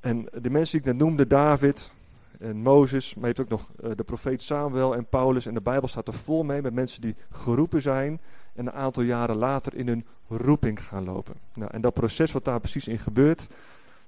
En 0.00 0.28
de 0.32 0.50
mensen 0.50 0.78
die 0.78 0.80
ik 0.80 0.96
net 0.96 1.06
noemde, 1.06 1.26
David 1.26 1.92
en 2.38 2.56
Mozes, 2.56 3.14
maar 3.14 3.28
je 3.28 3.34
hebt 3.34 3.40
ook 3.40 3.58
nog 3.58 3.70
uh, 3.84 3.96
de 3.96 4.02
profeet 4.02 4.42
Samuel 4.42 4.94
en 4.94 5.04
Paulus. 5.04 5.46
En 5.46 5.54
de 5.54 5.60
Bijbel 5.60 5.88
staat 5.88 6.08
er 6.08 6.14
vol 6.14 6.42
mee 6.42 6.62
met 6.62 6.74
mensen 6.74 7.00
die 7.00 7.14
geroepen 7.30 7.82
zijn 7.82 8.20
en 8.54 8.66
een 8.66 8.72
aantal 8.72 9.02
jaren 9.02 9.36
later 9.36 9.74
in 9.74 9.88
hun 9.88 10.06
roeping 10.28 10.84
gaan 10.84 11.04
lopen. 11.04 11.34
Nou, 11.54 11.70
en 11.72 11.80
dat 11.80 11.94
proces 11.94 12.32
wat 12.32 12.44
daar 12.44 12.60
precies 12.60 12.88
in 12.88 12.98
gebeurt, 12.98 13.48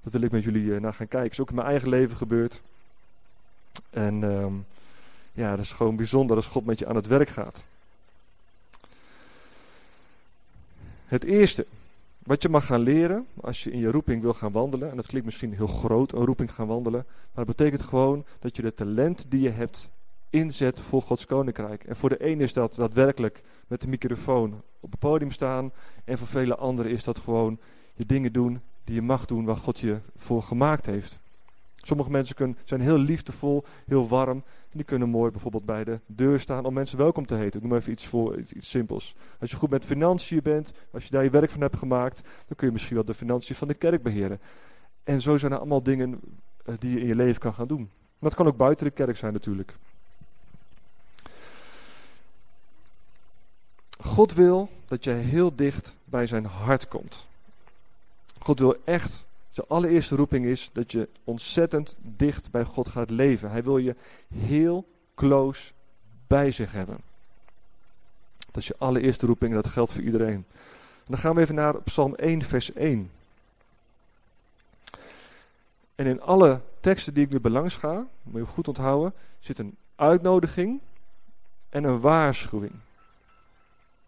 dat 0.03 0.13
wil 0.13 0.21
ik 0.21 0.31
met 0.31 0.43
jullie 0.43 0.63
uh, 0.63 0.79
naar 0.79 0.93
gaan 0.93 1.07
kijken. 1.07 1.31
Is 1.31 1.39
ook 1.39 1.49
in 1.49 1.55
mijn 1.55 1.67
eigen 1.67 1.89
leven 1.89 2.17
gebeurd. 2.17 2.61
En 3.89 4.23
um, 4.23 4.65
ja, 5.31 5.49
dat 5.55 5.65
is 5.65 5.71
gewoon 5.71 5.95
bijzonder 5.95 6.35
als 6.35 6.47
God 6.47 6.65
met 6.65 6.79
je 6.79 6.87
aan 6.87 6.95
het 6.95 7.07
werk 7.07 7.29
gaat. 7.29 7.63
Het 11.05 11.23
eerste 11.23 11.65
wat 12.23 12.41
je 12.41 12.49
mag 12.49 12.65
gaan 12.65 12.79
leren 12.79 13.27
als 13.41 13.63
je 13.63 13.71
in 13.71 13.79
je 13.79 13.91
roeping 13.91 14.21
wil 14.21 14.33
gaan 14.33 14.51
wandelen, 14.51 14.89
en 14.89 14.95
dat 14.95 15.05
klinkt 15.05 15.25
misschien 15.25 15.53
heel 15.53 15.67
groot, 15.67 16.11
een 16.11 16.25
roeping 16.25 16.53
gaan 16.53 16.67
wandelen, 16.67 17.05
maar 17.07 17.45
het 17.45 17.55
betekent 17.55 17.81
gewoon 17.81 18.25
dat 18.39 18.55
je 18.55 18.61
de 18.61 18.73
talent 18.73 19.25
die 19.29 19.41
je 19.41 19.49
hebt 19.49 19.89
inzet 20.29 20.79
voor 20.79 21.01
Gods 21.01 21.25
koninkrijk. 21.25 21.83
En 21.83 21.95
voor 21.95 22.09
de 22.09 22.19
ene 22.23 22.43
is 22.43 22.53
dat 22.53 22.75
daadwerkelijk 22.75 23.41
met 23.67 23.81
de 23.81 23.87
microfoon 23.87 24.61
op 24.79 24.91
het 24.91 24.99
podium 24.99 25.31
staan, 25.31 25.71
en 26.03 26.17
voor 26.17 26.27
vele 26.27 26.55
anderen 26.55 26.91
is 26.91 27.03
dat 27.03 27.19
gewoon 27.19 27.59
je 27.93 28.05
dingen 28.05 28.31
doen 28.33 28.61
die 28.83 28.95
je 28.95 29.01
mag 29.01 29.25
doen 29.25 29.45
waar 29.45 29.57
God 29.57 29.79
je 29.79 29.97
voor 30.15 30.43
gemaakt 30.43 30.85
heeft. 30.85 31.19
Sommige 31.75 32.11
mensen 32.11 32.35
kunnen, 32.35 32.57
zijn 32.63 32.81
heel 32.81 32.97
liefdevol, 32.97 33.63
heel 33.85 34.07
warm. 34.07 34.43
En 34.47 34.79
die 34.79 34.83
kunnen 34.83 35.09
mooi 35.09 35.31
bijvoorbeeld 35.31 35.65
bij 35.65 35.83
de 35.83 35.99
deur 36.05 36.39
staan 36.39 36.65
om 36.65 36.73
mensen 36.73 36.97
welkom 36.97 37.25
te 37.25 37.35
heten. 37.35 37.59
Ik 37.59 37.67
noem 37.67 37.77
even 37.77 37.91
iets, 37.91 38.05
voor, 38.05 38.39
iets, 38.39 38.53
iets, 38.53 38.69
simpels. 38.69 39.15
Als 39.39 39.51
je 39.51 39.57
goed 39.57 39.69
met 39.69 39.85
financiën 39.85 40.39
bent, 40.43 40.73
als 40.91 41.03
je 41.03 41.09
daar 41.09 41.23
je 41.23 41.29
werk 41.29 41.49
van 41.49 41.61
hebt 41.61 41.77
gemaakt, 41.77 42.21
dan 42.21 42.55
kun 42.55 42.67
je 42.67 42.73
misschien 42.73 42.95
wel 42.95 43.05
de 43.05 43.13
financiën 43.13 43.55
van 43.55 43.67
de 43.67 43.73
kerk 43.73 44.03
beheren. 44.03 44.39
En 45.03 45.21
zo 45.21 45.37
zijn 45.37 45.51
er 45.51 45.57
allemaal 45.57 45.83
dingen 45.83 46.19
uh, 46.65 46.75
die 46.79 46.91
je 46.91 46.99
in 46.99 47.07
je 47.07 47.15
leven 47.15 47.41
kan 47.41 47.53
gaan 47.53 47.67
doen. 47.67 47.89
Maar 48.19 48.29
dat 48.29 48.35
kan 48.35 48.47
ook 48.47 48.57
buiten 48.57 48.85
de 48.85 48.91
kerk 48.91 49.17
zijn 49.17 49.33
natuurlijk. 49.33 49.73
God 53.99 54.33
wil 54.33 54.69
dat 54.85 55.03
je 55.03 55.11
heel 55.11 55.55
dicht 55.55 55.97
bij 56.05 56.27
zijn 56.27 56.45
hart 56.45 56.87
komt. 56.87 57.27
God 58.43 58.59
wil 58.59 58.75
echt, 58.83 59.25
zijn 59.49 59.67
allereerste 59.67 60.15
roeping 60.15 60.45
is 60.45 60.69
dat 60.73 60.91
je 60.91 61.09
ontzettend 61.23 61.95
dicht 62.01 62.51
bij 62.51 62.63
God 62.63 62.87
gaat 62.87 63.09
leven. 63.09 63.51
Hij 63.51 63.63
wil 63.63 63.77
je 63.77 63.95
heel 64.35 64.87
close 65.15 65.71
bij 66.27 66.51
zich 66.51 66.71
hebben. 66.71 66.97
Dat 68.45 68.57
is 68.57 68.67
je 68.67 68.75
allereerste 68.77 69.25
roeping 69.25 69.53
dat 69.53 69.67
geldt 69.67 69.93
voor 69.93 70.01
iedereen. 70.01 70.45
En 71.03 71.05
dan 71.07 71.17
gaan 71.17 71.35
we 71.35 71.41
even 71.41 71.55
naar 71.55 71.81
Psalm 71.81 72.15
1, 72.15 72.41
vers 72.41 72.73
1. 72.73 73.11
En 75.95 76.05
in 76.05 76.21
alle 76.21 76.61
teksten 76.79 77.13
die 77.13 77.23
ik 77.23 77.31
nu 77.31 77.39
belangs 77.39 77.75
ga, 77.75 78.05
moet 78.23 78.41
je 78.41 78.47
goed 78.47 78.67
onthouden, 78.67 79.13
zit 79.39 79.57
een 79.57 79.75
uitnodiging 79.95 80.79
en 81.69 81.83
een 81.83 81.99
waarschuwing. 81.99 82.73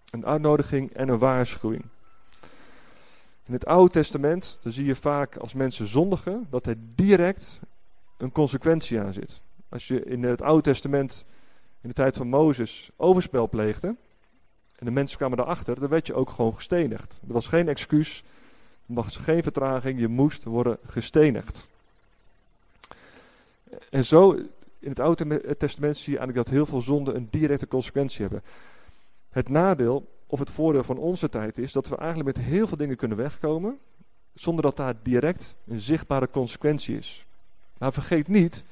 Een 0.10 0.26
uitnodiging 0.26 0.94
en 0.94 1.10
een 1.10 1.18
waarschuwing. 1.18 1.86
In 3.46 3.54
het 3.54 3.66
Oude 3.66 3.92
Testament, 3.92 4.58
dan 4.62 4.72
zie 4.72 4.86
je 4.86 4.96
vaak 4.96 5.38
als 5.38 5.54
mensen 5.54 5.88
zondigen, 5.88 6.48
dat 6.50 6.68
er 6.68 6.76
direct 6.96 7.60
een 8.18 8.32
consequentie 8.32 9.00
aan 9.00 9.14
zit. 9.14 9.42
Als 9.70 9.88
je 9.88 10.04
in 10.04 10.24
het 10.24 10.42
Oude 10.42 10.62
Testament, 10.62 11.26
in 11.82 11.90
de 11.90 11.96
tijd 11.96 12.18
van 12.18 12.28
Mozes, 12.28 12.90
overspel 12.96 13.50
pleegde, 13.50 13.96
en 14.76 14.86
de 14.86 14.92
mensen 14.92 15.18
kwamen 15.18 15.38
daarachter, 15.38 15.80
dan 15.80 15.90
werd 15.90 16.08
je 16.08 16.14
ook 16.14 16.30
gewoon 16.30 16.56
gestenigd. 16.56 17.22
Er 17.28 17.34
was 17.34 17.48
geen 17.48 17.68
excuus, 17.68 18.24
er 18.88 18.94
was 18.94 19.18
geen 19.18 19.44
vertraging, 19.44 20.00
je 20.00 20.08
moest 20.08 20.44
worden 20.44 20.78
gestenigd. 20.86 21.68
En 23.90 24.06
zo, 24.06 24.32
in 24.80 24.90
het 24.90 25.00
Oude 25.00 25.56
Testament 25.58 25.98
zie 25.98 26.14
je 26.14 26.18
eigenlijk 26.18 26.48
dat 26.48 26.58
heel 26.58 26.66
veel 26.66 26.82
zonden 26.82 27.16
een 27.16 27.28
directe 27.32 27.68
consequentie 27.68 28.22
hebben. 28.22 28.44
Het 29.30 29.50
nadeel 29.50 30.08
of 30.28 30.40
het 30.40 30.52
voordeel 30.52 30.84
van 30.84 30.98
onze 30.98 31.30
tijd 31.30 31.58
is 31.58 31.72
dat 31.72 31.88
we 31.88 31.98
eigenlijk 31.98 32.38
met 32.38 32.46
heel 32.46 32.68
veel 32.68 32.78
dingen 32.78 32.96
kunnen 32.96 33.18
wegkomen 33.18 33.80
zonder 34.34 34.64
dat 34.64 34.78
daar 34.78 34.96
direct 35.04 35.56
een 35.68 35.80
zichtbare 35.80 36.30
consequentie 36.30 36.98
is. 36.98 37.26
Maar 37.78 37.94
vergeet 37.94 38.28
niet 38.28 38.64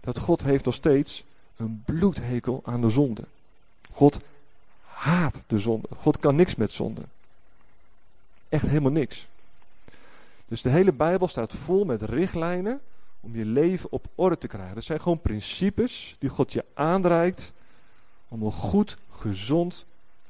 dat 0.00 0.18
God 0.18 0.42
heeft 0.42 0.64
nog 0.64 0.74
steeds 0.74 1.24
een 1.56 1.82
bloedhekel 1.84 2.60
aan 2.64 2.80
de 2.80 2.90
zonde. 2.90 3.24
God 3.92 4.18
haat 4.82 5.42
de 5.46 5.58
zonde. 5.58 5.88
God 5.96 6.18
kan 6.18 6.36
niks 6.36 6.54
met 6.54 6.70
zonde. 6.70 7.02
Echt 8.48 8.66
helemaal 8.66 8.92
niks. 8.92 9.26
Dus 10.48 10.62
de 10.62 10.70
hele 10.70 10.92
Bijbel 10.92 11.28
staat 11.28 11.54
vol 11.54 11.84
met 11.84 12.02
richtlijnen 12.02 12.80
om 13.20 13.36
je 13.36 13.44
leven 13.44 13.92
op 13.92 14.06
orde 14.14 14.38
te 14.38 14.46
krijgen. 14.46 14.74
Dat 14.74 14.84
zijn 14.84 15.00
gewoon 15.00 15.20
principes 15.20 16.16
die 16.18 16.30
God 16.30 16.52
je 16.52 16.64
aanreikt 16.74 17.52
om 18.28 18.42
een 18.42 18.52
goed, 18.52 18.96
gezond 19.10 19.86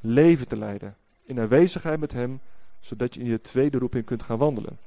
leven 0.07 0.49
te 0.49 0.57
leiden. 0.57 0.97
In 1.25 1.41
aanwezigheid 1.41 2.01
met 2.01 2.13
Hem, 2.13 2.41
zodat 2.81 3.15
je 3.15 3.21
in 3.21 3.27
je 3.27 3.41
tweede 3.41 3.79
roeping 3.79 4.05
kunt 4.05 4.23
gaan 4.23 4.39
wandelen. 4.39 4.79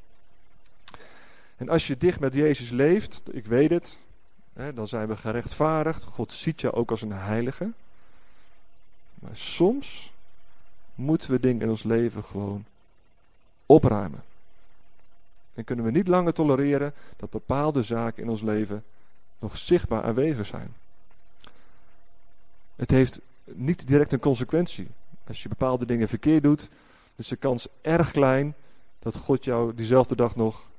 En 1.57 1.69
als 1.69 1.87
je 1.87 1.97
dicht 1.97 2.19
met 2.19 2.33
Jezus 2.33 2.69
leeft, 2.69 3.21
ik 3.31 3.45
weet 3.45 3.69
het, 3.69 3.99
hè, 4.53 4.73
dan 4.73 4.87
zijn 4.87 5.07
we 5.07 5.17
gerechtvaardigd. 5.17 6.03
God 6.03 6.33
ziet 6.33 6.61
je 6.61 6.73
ook 6.73 6.91
als 6.91 7.01
een 7.01 7.11
heilige. 7.11 7.71
Maar 9.15 9.35
soms 9.35 10.11
moeten 10.95 11.31
we 11.31 11.39
dingen 11.39 11.61
in 11.61 11.69
ons 11.69 11.83
leven 11.83 12.23
gewoon 12.23 12.65
opruimen. 13.65 14.23
En 15.53 15.63
kunnen 15.63 15.85
we 15.85 15.91
niet 15.91 16.07
langer 16.07 16.33
tolereren 16.33 16.93
dat 17.17 17.29
bepaalde 17.29 17.83
zaken 17.83 18.23
in 18.23 18.29
ons 18.29 18.41
leven 18.41 18.83
nog 19.39 19.57
zichtbaar 19.57 20.03
aanwezig 20.03 20.45
zijn. 20.45 20.73
Het 22.75 22.91
heeft 22.91 23.19
niet 23.43 23.87
direct 23.87 24.13
een 24.13 24.19
consequentie. 24.19 24.87
Als 25.29 25.43
je 25.43 25.49
bepaalde 25.49 25.85
dingen 25.85 26.07
verkeerd 26.07 26.43
doet, 26.43 26.69
is 27.15 27.27
de 27.27 27.35
kans 27.35 27.67
erg 27.81 28.11
klein 28.11 28.55
dat 28.99 29.15
God 29.15 29.43
jou 29.43 29.75
diezelfde 29.75 30.15
dag 30.15 30.35
nog 30.35 30.69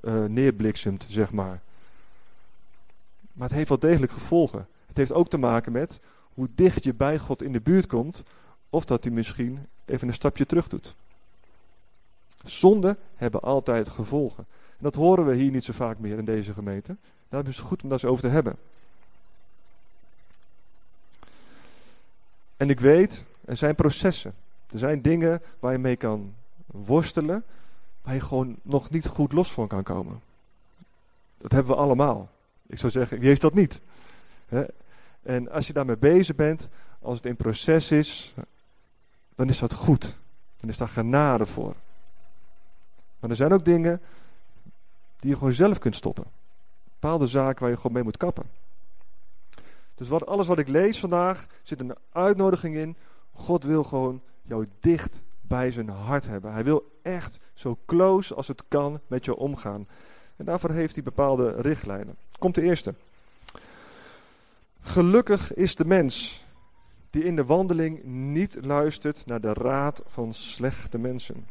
uh, 0.00 0.24
neerbliksemt, 0.24 1.06
zeg 1.08 1.32
maar. 1.32 1.60
Maar 3.32 3.48
het 3.48 3.56
heeft 3.56 3.68
wel 3.68 3.78
degelijk 3.78 4.12
gevolgen. 4.12 4.66
Het 4.86 4.96
heeft 4.96 5.12
ook 5.12 5.28
te 5.28 5.38
maken 5.38 5.72
met 5.72 6.00
hoe 6.34 6.48
dicht 6.54 6.84
je 6.84 6.94
bij 6.94 7.18
God 7.18 7.42
in 7.42 7.52
de 7.52 7.60
buurt 7.60 7.86
komt, 7.86 8.22
of 8.70 8.84
dat 8.84 9.04
hij 9.04 9.12
misschien 9.12 9.66
even 9.84 10.08
een 10.08 10.14
stapje 10.14 10.46
terug 10.46 10.68
doet. 10.68 10.94
Zonden 12.44 12.98
hebben 13.16 13.40
altijd 13.40 13.88
gevolgen. 13.88 14.46
En 14.70 14.84
dat 14.84 14.94
horen 14.94 15.26
we 15.26 15.34
hier 15.34 15.50
niet 15.50 15.64
zo 15.64 15.72
vaak 15.72 15.98
meer 15.98 16.18
in 16.18 16.24
deze 16.24 16.52
gemeente. 16.52 16.96
Daarom 17.28 17.50
is 17.50 17.56
het 17.56 17.66
goed 17.66 17.82
om 17.82 17.88
daar 17.88 17.98
eens 17.98 18.10
over 18.10 18.22
te 18.22 18.30
hebben. 18.30 18.56
En 22.56 22.70
ik 22.70 22.80
weet, 22.80 23.24
er 23.44 23.56
zijn 23.56 23.74
processen. 23.74 24.34
Er 24.72 24.78
zijn 24.78 25.02
dingen 25.02 25.42
waar 25.58 25.72
je 25.72 25.78
mee 25.78 25.96
kan 25.96 26.34
worstelen, 26.66 27.44
waar 28.02 28.14
je 28.14 28.20
gewoon 28.20 28.56
nog 28.62 28.90
niet 28.90 29.06
goed 29.06 29.32
los 29.32 29.52
van 29.52 29.66
kan 29.66 29.82
komen. 29.82 30.20
Dat 31.38 31.52
hebben 31.52 31.72
we 31.72 31.80
allemaal. 31.82 32.28
Ik 32.66 32.78
zou 32.78 32.92
zeggen, 32.92 33.18
wie 33.18 33.28
heeft 33.28 33.40
dat 33.40 33.54
niet? 33.54 33.80
En 35.22 35.50
als 35.50 35.66
je 35.66 35.72
daarmee 35.72 35.96
bezig 35.96 36.36
bent, 36.36 36.68
als 37.00 37.16
het 37.16 37.26
in 37.26 37.36
proces 37.36 37.90
is, 37.90 38.34
dan 39.34 39.48
is 39.48 39.58
dat 39.58 39.72
goed. 39.72 40.18
Dan 40.60 40.70
is 40.70 40.76
daar 40.76 40.88
genade 40.88 41.46
voor. 41.46 41.74
Maar 43.20 43.30
er 43.30 43.36
zijn 43.36 43.52
ook 43.52 43.64
dingen 43.64 44.00
die 45.20 45.30
je 45.30 45.36
gewoon 45.36 45.52
zelf 45.52 45.78
kunt 45.78 45.96
stoppen. 45.96 46.24
Bepaalde 46.84 47.26
zaken 47.26 47.60
waar 47.60 47.70
je 47.70 47.76
gewoon 47.76 47.92
mee 47.92 48.02
moet 48.02 48.16
kappen. 48.16 48.44
Dus 49.94 50.08
wat, 50.08 50.26
alles 50.26 50.46
wat 50.46 50.58
ik 50.58 50.68
lees 50.68 51.00
vandaag 51.00 51.46
zit 51.62 51.80
een 51.80 51.94
uitnodiging 52.12 52.76
in. 52.76 52.96
God 53.32 53.64
wil 53.64 53.84
gewoon 53.84 54.22
jou 54.42 54.66
dicht 54.80 55.22
bij 55.40 55.70
zijn 55.70 55.88
hart 55.88 56.26
hebben. 56.26 56.52
Hij 56.52 56.64
wil 56.64 56.98
echt 57.02 57.40
zo 57.54 57.78
close 57.86 58.34
als 58.34 58.48
het 58.48 58.62
kan 58.68 59.00
met 59.06 59.24
jou 59.24 59.38
omgaan. 59.38 59.88
En 60.36 60.44
daarvoor 60.44 60.70
heeft 60.70 60.94
hij 60.94 61.04
bepaalde 61.04 61.60
richtlijnen. 61.60 62.16
Komt 62.38 62.54
de 62.54 62.62
eerste. 62.62 62.94
Gelukkig 64.80 65.54
is 65.54 65.74
de 65.74 65.84
mens 65.84 66.44
die 67.10 67.24
in 67.24 67.36
de 67.36 67.44
wandeling 67.44 68.04
niet 68.04 68.58
luistert 68.64 69.26
naar 69.26 69.40
de 69.40 69.52
raad 69.52 70.02
van 70.06 70.34
slechte 70.34 70.98
mensen 70.98 71.46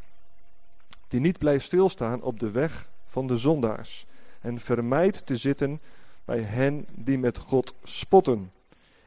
die 1.12 1.20
niet 1.20 1.38
blijft 1.38 1.64
stilstaan 1.64 2.22
op 2.22 2.40
de 2.40 2.50
weg 2.50 2.90
van 3.06 3.26
de 3.26 3.36
zondaars 3.36 4.06
en 4.40 4.58
vermijdt 4.58 5.26
te 5.26 5.36
zitten 5.36 5.80
bij 6.24 6.40
hen 6.40 6.86
die 6.94 7.18
met 7.18 7.38
God 7.38 7.74
spotten. 7.82 8.52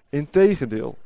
Integendeel, 0.10 0.98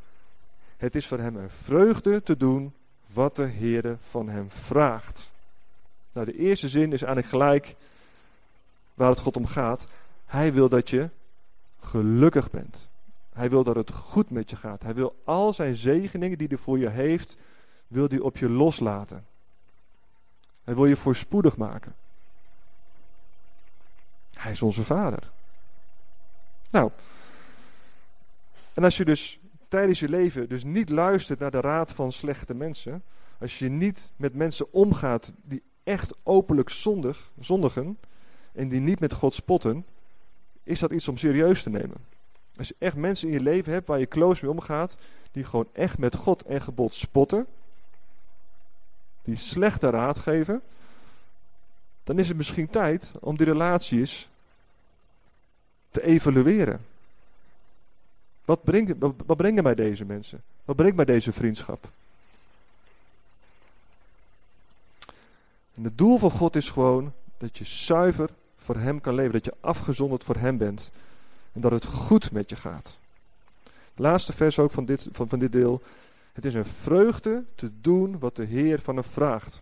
het 0.80 0.96
is 0.96 1.08
voor 1.08 1.20
hem 1.20 1.36
een 1.36 1.50
vreugde 1.50 2.24
te 2.24 2.38
doen 2.38 2.74
wat 3.08 3.36
de 3.36 3.48
Heere 3.48 3.98
van 4.02 4.30
hem 4.30 4.50
vraagt. 4.50 5.32
Nou, 6.12 6.26
de 6.26 6.38
eerste 6.38 6.70
zin 6.70 6.94
is 6.94 7.02
eigenlijk 7.02 7.28
gelijk 7.28 7.76
waar 8.94 9.10
het 9.10 9.20
God 9.20 9.38
om 9.38 9.46
gaat. 9.46 9.88
Hij 10.26 10.54
wil 10.54 10.70
dat 10.70 10.90
je 10.90 11.10
gelukkig 11.80 12.52
bent. 12.52 12.88
Hij 13.34 13.50
wil 13.50 13.64
dat 13.64 13.76
het 13.76 13.92
goed 13.92 14.30
met 14.30 14.50
je 14.50 14.56
gaat. 14.56 14.84
Hij 14.84 14.94
wil 14.94 15.16
al 15.24 15.54
zijn 15.54 15.76
zegeningen 15.76 16.38
die 16.38 16.48
hij 16.48 16.58
voor 16.58 16.80
je 16.80 16.90
heeft, 16.90 17.38
wil 17.88 18.08
hij 18.08 18.20
op 18.20 18.38
je 18.38 18.50
loslaten. 18.50 19.26
Hij 20.64 20.76
wil 20.76 20.86
je 20.86 20.96
voorspoedig 20.96 21.58
maken. 21.58 21.96
Hij 24.34 24.52
is 24.52 24.62
onze 24.62 24.84
vader. 24.84 25.32
Nou, 26.70 26.92
en 28.74 28.84
als 28.84 28.98
je 28.98 29.06
dus 29.06 29.39
tijdens 29.70 30.00
je 30.00 30.10
leven 30.10 30.50
dus 30.50 30.64
niet 30.64 30.90
luistert 30.90 31.40
naar 31.40 31.52
de 31.52 31.62
raad 31.62 31.92
van 31.92 32.12
slechte 32.12 32.54
mensen, 32.54 33.04
als 33.40 33.60
je 33.60 33.70
niet 33.70 34.12
met 34.16 34.34
mensen 34.34 34.74
omgaat 34.74 35.34
die 35.44 35.64
echt 35.84 36.14
openlijk 36.24 36.70
zondig, 36.70 37.32
zondigen 37.40 37.98
en 38.52 38.70
die 38.70 38.80
niet 38.80 39.00
met 39.00 39.14
God 39.14 39.34
spotten, 39.34 39.86
is 40.64 40.80
dat 40.80 40.92
iets 40.92 41.08
om 41.08 41.18
serieus 41.18 41.64
te 41.64 41.70
nemen. 41.70 41.98
Als 42.58 42.68
je 42.68 42.76
echt 42.78 42.96
mensen 42.96 43.28
in 43.28 43.34
je 43.34 43.40
leven 43.40 43.74
hebt 43.74 43.88
waar 43.88 44.00
je 44.00 44.08
close 44.08 44.46
mee 44.46 44.54
omgaat, 44.54 44.98
die 45.32 45.44
gewoon 45.44 45.68
echt 45.74 45.98
met 45.98 46.16
God 46.16 46.44
en 46.44 46.62
gebod 46.62 46.94
spotten, 46.94 47.48
die 49.24 49.36
slechte 49.36 49.90
raad 49.90 50.20
geven, 50.20 50.62
dan 52.04 52.20
is 52.20 52.28
het 52.28 52.38
misschien 52.38 52.70
tijd 52.70 53.14
om 53.20 53.38
die 53.38 53.46
relaties 53.46 54.30
te 55.90 56.04
evalueren. 56.04 56.86
Wat, 58.50 58.64
brengt, 58.64 58.94
wat 59.26 59.38
brengen 59.38 59.64
mij 59.64 59.76
deze 59.76 60.06
mensen? 60.06 60.44
Wat 60.66 60.76
brengt 60.76 60.96
mij 60.96 61.06
deze 61.06 61.32
vriendschap? 61.32 61.90
En 65.76 65.84
het 65.84 65.98
doel 65.98 66.18
van 66.18 66.32
God 66.32 66.56
is 66.56 66.70
gewoon 66.70 67.14
dat 67.38 67.58
je 67.58 67.66
zuiver 67.66 68.30
voor 68.56 68.76
Hem 68.76 69.02
kan 69.02 69.16
leven. 69.16 69.32
Dat 69.32 69.46
je 69.46 69.54
afgezonderd 69.60 70.24
voor 70.24 70.36
Hem 70.36 70.58
bent. 70.58 70.92
En 71.54 71.62
dat 71.62 71.72
het 71.72 71.86
goed 71.86 72.32
met 72.32 72.50
je 72.50 72.56
gaat. 72.56 72.98
laatste 73.96 74.34
vers 74.34 74.60
ook 74.60 74.72
van 74.72 74.86
dit, 74.86 75.08
van, 75.12 75.30
van 75.30 75.40
dit 75.40 75.52
deel. 75.52 75.82
Het 76.34 76.46
is 76.46 76.54
een 76.54 76.66
vreugde 76.66 77.44
te 77.56 77.72
doen 77.82 78.20
wat 78.20 78.36
de 78.36 78.46
Heer 78.46 78.80
van 78.80 78.96
hem 78.96 79.04
vraagt. 79.04 79.62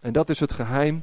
En 0.00 0.12
dat 0.12 0.30
is 0.30 0.40
het 0.40 0.52
geheim 0.52 1.02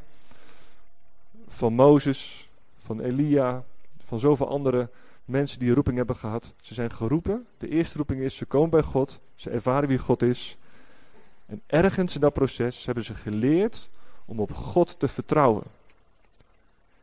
van 1.48 1.74
Mozes, 1.74 2.50
van 2.78 3.00
Elia, 3.00 3.64
van 4.06 4.20
zoveel 4.20 4.50
anderen 4.50 4.90
mensen 5.30 5.60
die 5.60 5.70
een 5.70 5.76
roeping 5.76 5.98
hebben 5.98 6.16
gehad. 6.16 6.54
Ze 6.62 6.74
zijn 6.74 6.92
geroepen. 6.92 7.48
De 7.58 7.70
eerste 7.70 7.98
roeping 7.98 8.22
is, 8.22 8.36
ze 8.36 8.46
komen 8.46 8.70
bij 8.70 8.82
God. 8.82 9.20
Ze 9.36 9.50
ervaren 9.50 9.90
wie 9.90 9.98
God 9.98 10.22
is. 10.22 10.58
En 11.46 11.62
ergens 11.66 12.16
in 12.16 12.22
dat 12.22 12.34
proces 12.34 12.86
hebben 12.86 13.04
ze 13.04 13.14
geleerd 13.14 13.90
om 14.26 14.40
op 14.40 14.54
God 14.54 15.00
te 15.00 15.08
vertrouwen. 15.08 15.64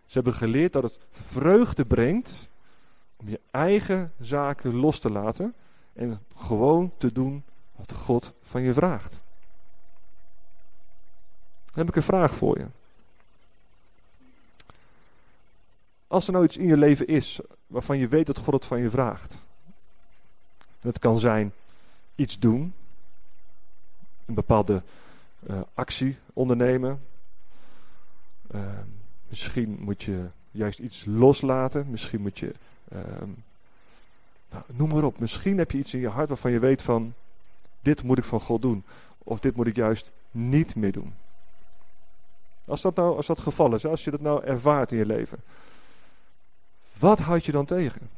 Ze 0.07 0.13
hebben 0.13 0.35
geleerd 0.35 0.73
dat 0.73 0.83
het 0.83 0.99
vreugde 1.11 1.85
brengt 1.85 2.51
om 3.17 3.29
je 3.29 3.41
eigen 3.51 4.13
zaken 4.21 4.75
los 4.77 4.99
te 4.99 5.11
laten 5.11 5.55
en 5.93 6.21
gewoon 6.35 6.93
te 6.97 7.13
doen 7.13 7.45
wat 7.77 7.93
God 7.93 8.33
van 8.43 8.63
je 8.63 8.73
vraagt. 8.73 9.21
Dan 11.65 11.85
heb 11.85 11.89
ik 11.89 11.97
een 11.97 12.03
vraag 12.03 12.35
voor 12.35 12.59
je. 12.59 12.67
Als 16.07 16.27
er 16.27 16.33
nou 16.33 16.45
iets 16.45 16.57
in 16.57 16.67
je 16.67 16.77
leven 16.77 17.07
is 17.07 17.41
waarvan 17.67 17.99
je 17.99 18.09
weet 18.09 18.27
dat 18.27 18.39
God 18.39 18.55
het 18.55 18.65
van 18.65 18.81
je 18.81 18.91
vraagt. 18.91 19.45
Dat 20.81 20.99
kan 20.99 21.19
zijn 21.19 21.53
iets 22.15 22.39
doen, 22.39 22.75
een 24.25 24.35
bepaalde 24.35 24.83
uh, 25.51 25.61
actie 25.75 26.17
ondernemen. 26.33 27.01
Uh, 28.55 28.61
misschien 29.29 29.77
moet 29.81 30.03
je 30.03 30.27
juist 30.51 30.79
iets 30.79 31.05
loslaten. 31.05 31.87
Misschien 31.91 32.21
moet 32.21 32.39
je, 32.39 32.55
uh, 32.93 33.01
nou, 34.51 34.65
noem 34.67 34.89
maar 34.89 35.05
op. 35.05 35.19
Misschien 35.19 35.59
heb 35.59 35.71
je 35.71 35.79
iets 35.79 35.95
in 35.95 36.01
je 36.01 36.09
hart 36.09 36.29
waarvan 36.29 36.51
je 36.51 36.59
weet 36.59 36.83
van, 36.83 37.15
dit 37.81 38.03
moet 38.03 38.19
ik 38.19 38.25
van 38.25 38.41
God 38.41 38.63
doen. 38.63 38.85
Of 39.19 39.41
dit 39.41 39.57
moet 39.57 39.67
ik 39.67 39.77
juist 39.77 40.11
niet 40.31 40.77
meer 40.77 40.93
doen. 40.93 41.15
Als 42.65 42.83
dat 42.83 42.95
nou, 42.95 43.17
als 43.17 43.27
dat 43.27 43.41
geval 43.41 43.75
is, 43.75 43.87
als 43.87 44.05
je 44.05 44.11
dat 44.11 44.21
nou 44.21 44.45
ervaart 44.45 44.93
in 44.93 44.99
je 44.99 45.07
leven. 45.07 45.39
Wat 46.99 47.19
houd 47.19 47.45
je 47.45 47.53
dan 47.53 47.65
tegen? 47.65 48.11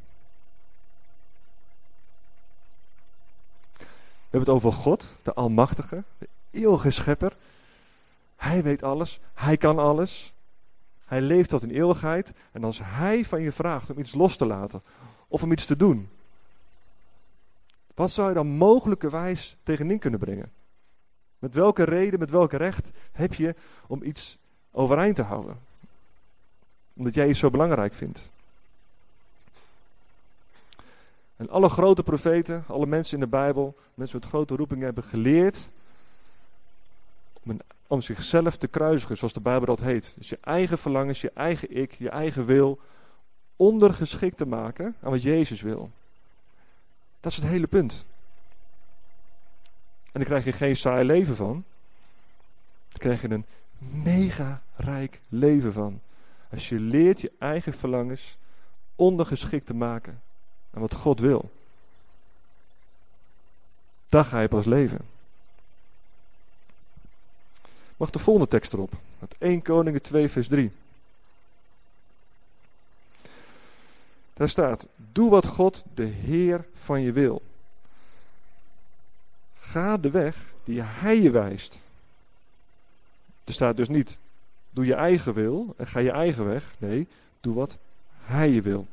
We 4.28 4.34
hebben 4.36 4.54
het 4.54 4.64
over 4.64 4.72
God, 4.72 5.18
de 5.22 5.34
Almachtige, 5.34 6.02
de 6.18 6.28
eeuwige 6.50 6.90
schepper. 6.90 7.36
Hij 8.36 8.62
weet 8.62 8.82
alles, 8.82 9.20
hij 9.34 9.56
kan 9.56 9.78
alles. 9.78 10.32
Hij 11.04 11.20
leeft 11.20 11.48
tot 11.48 11.62
in 11.62 11.70
eeuwigheid. 11.70 12.32
En 12.52 12.64
als 12.64 12.80
hij 12.82 13.24
van 13.24 13.42
je 13.42 13.52
vraagt 13.52 13.90
om 13.90 13.98
iets 13.98 14.14
los 14.14 14.36
te 14.36 14.46
laten 14.46 14.82
of 15.28 15.42
om 15.42 15.52
iets 15.52 15.66
te 15.66 15.76
doen, 15.76 16.08
wat 17.94 18.10
zou 18.10 18.28
je 18.28 18.34
dan 18.34 18.46
mogelijkerwijs 18.46 19.56
tegenin 19.62 19.98
kunnen 19.98 20.20
brengen? 20.20 20.52
Met 21.38 21.54
welke 21.54 21.82
reden, 21.82 22.18
met 22.18 22.30
welke 22.30 22.56
recht 22.56 22.90
heb 23.12 23.34
je 23.34 23.54
om 23.86 24.02
iets 24.02 24.38
overeind 24.70 25.16
te 25.16 25.22
houden? 25.22 25.58
Omdat 26.94 27.14
jij 27.14 27.28
iets 27.28 27.38
zo 27.38 27.50
belangrijk 27.50 27.94
vindt. 27.94 28.30
En 31.38 31.50
alle 31.50 31.68
grote 31.68 32.02
profeten, 32.02 32.64
alle 32.66 32.86
mensen 32.86 33.14
in 33.14 33.20
de 33.20 33.30
Bijbel, 33.30 33.76
mensen 33.94 34.18
met 34.18 34.28
grote 34.28 34.56
roepingen 34.56 34.84
hebben 34.84 35.04
geleerd 35.04 35.70
om, 37.42 37.60
om 37.86 38.00
zichzelf 38.00 38.56
te 38.56 38.68
kruisigen, 38.68 39.16
zoals 39.16 39.32
de 39.32 39.40
Bijbel 39.40 39.66
dat 39.66 39.80
heet. 39.80 40.14
Dus 40.18 40.28
je 40.28 40.38
eigen 40.40 40.78
verlangens, 40.78 41.20
je 41.20 41.30
eigen 41.34 41.76
ik, 41.76 41.92
je 41.92 42.10
eigen 42.10 42.44
wil 42.44 42.78
ondergeschikt 43.56 44.36
te 44.36 44.46
maken 44.46 44.96
aan 45.02 45.10
wat 45.10 45.22
Jezus 45.22 45.62
wil. 45.62 45.90
Dat 47.20 47.32
is 47.32 47.38
het 47.38 47.46
hele 47.46 47.66
punt. 47.66 48.04
En 50.04 50.12
dan 50.12 50.24
krijg 50.24 50.44
je 50.44 50.52
geen 50.52 50.76
saai 50.76 51.04
leven 51.04 51.36
van. 51.36 51.64
Dan 52.88 52.98
krijg 52.98 53.22
je 53.22 53.30
een 53.30 53.46
mega 53.78 54.62
rijk 54.76 55.20
leven 55.28 55.72
van. 55.72 56.00
Als 56.50 56.68
je 56.68 56.80
leert 56.80 57.20
je 57.20 57.32
eigen 57.38 57.72
verlangens 57.72 58.36
ondergeschikt 58.96 59.66
te 59.66 59.74
maken 59.74 60.20
wat 60.78 60.94
God 60.94 61.20
wil. 61.20 61.50
Daar 64.08 64.24
ga 64.24 64.40
je 64.40 64.48
pas 64.48 64.64
leven. 64.64 65.00
Mag 67.96 68.10
de 68.10 68.18
volgende 68.18 68.48
tekst 68.48 68.72
erop. 68.72 68.92
Het 69.18 69.34
1 69.38 69.62
Koningen 69.62 70.02
2 70.02 70.28
vers 70.28 70.48
3. 70.48 70.72
Daar 74.34 74.48
staat, 74.48 74.86
doe 74.96 75.30
wat 75.30 75.46
God 75.46 75.84
de 75.94 76.04
Heer 76.04 76.64
van 76.74 77.02
je 77.02 77.12
wil. 77.12 77.42
Ga 79.54 79.96
de 79.96 80.10
weg 80.10 80.52
die 80.64 80.80
Hij 80.82 81.20
je 81.20 81.30
wijst. 81.30 81.78
Er 83.44 83.52
staat 83.52 83.76
dus 83.76 83.88
niet, 83.88 84.18
doe 84.70 84.86
je 84.86 84.94
eigen 84.94 85.34
wil 85.34 85.74
en 85.76 85.86
ga 85.86 86.00
je 86.00 86.10
eigen 86.10 86.46
weg. 86.46 86.74
Nee, 86.78 87.06
doe 87.40 87.54
wat 87.54 87.76
Hij 88.24 88.50
je 88.50 88.62
wil. 88.62 88.86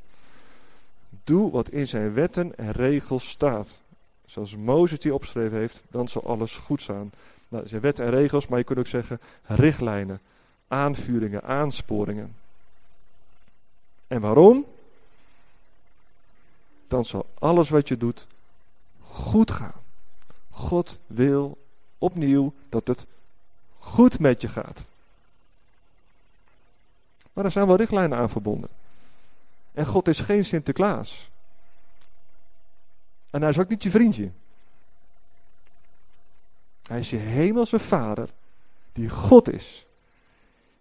Doe 1.23 1.51
wat 1.51 1.69
in 1.69 1.87
zijn 1.87 2.13
wetten 2.13 2.57
en 2.57 2.71
regels 2.71 3.29
staat. 3.29 3.81
Zoals 4.25 4.55
Mozes 4.55 4.99
die 4.99 5.13
opgeschreven 5.13 5.57
heeft, 5.57 5.83
dan 5.89 6.07
zal 6.07 6.23
alles 6.25 6.57
goed 6.57 6.81
staan. 6.81 7.11
Nou, 7.47 7.67
zijn 7.67 7.81
wetten 7.81 8.05
en 8.05 8.11
regels, 8.11 8.47
maar 8.47 8.59
je 8.59 8.65
kunt 8.65 8.79
ook 8.79 8.87
zeggen 8.87 9.19
richtlijnen, 9.43 10.21
aanvuringen, 10.67 11.43
aansporingen. 11.43 12.35
En 14.07 14.21
waarom? 14.21 14.65
Dan 16.87 17.05
zal 17.05 17.25
alles 17.39 17.69
wat 17.69 17.87
je 17.87 17.97
doet 17.97 18.27
goed 19.01 19.51
gaan. 19.51 19.81
God 20.49 20.97
wil 21.07 21.57
opnieuw 21.97 22.53
dat 22.69 22.87
het 22.87 23.05
goed 23.77 24.19
met 24.19 24.41
je 24.41 24.47
gaat. 24.47 24.83
Maar 27.33 27.45
er 27.45 27.51
zijn 27.51 27.67
wel 27.67 27.75
richtlijnen 27.75 28.17
aan 28.17 28.29
verbonden. 28.29 28.69
En 29.75 29.85
God 29.85 30.07
is 30.07 30.19
geen 30.19 30.45
Sinterklaas. 30.45 31.31
En 33.29 33.41
hij 33.41 33.49
is 33.49 33.59
ook 33.59 33.69
niet 33.69 33.83
je 33.83 33.89
vriendje. 33.89 34.31
Hij 36.87 36.99
is 36.99 37.09
je 37.09 37.17
hemelse 37.17 37.79
vader, 37.79 38.29
die 38.91 39.09
God 39.09 39.51
is. 39.51 39.87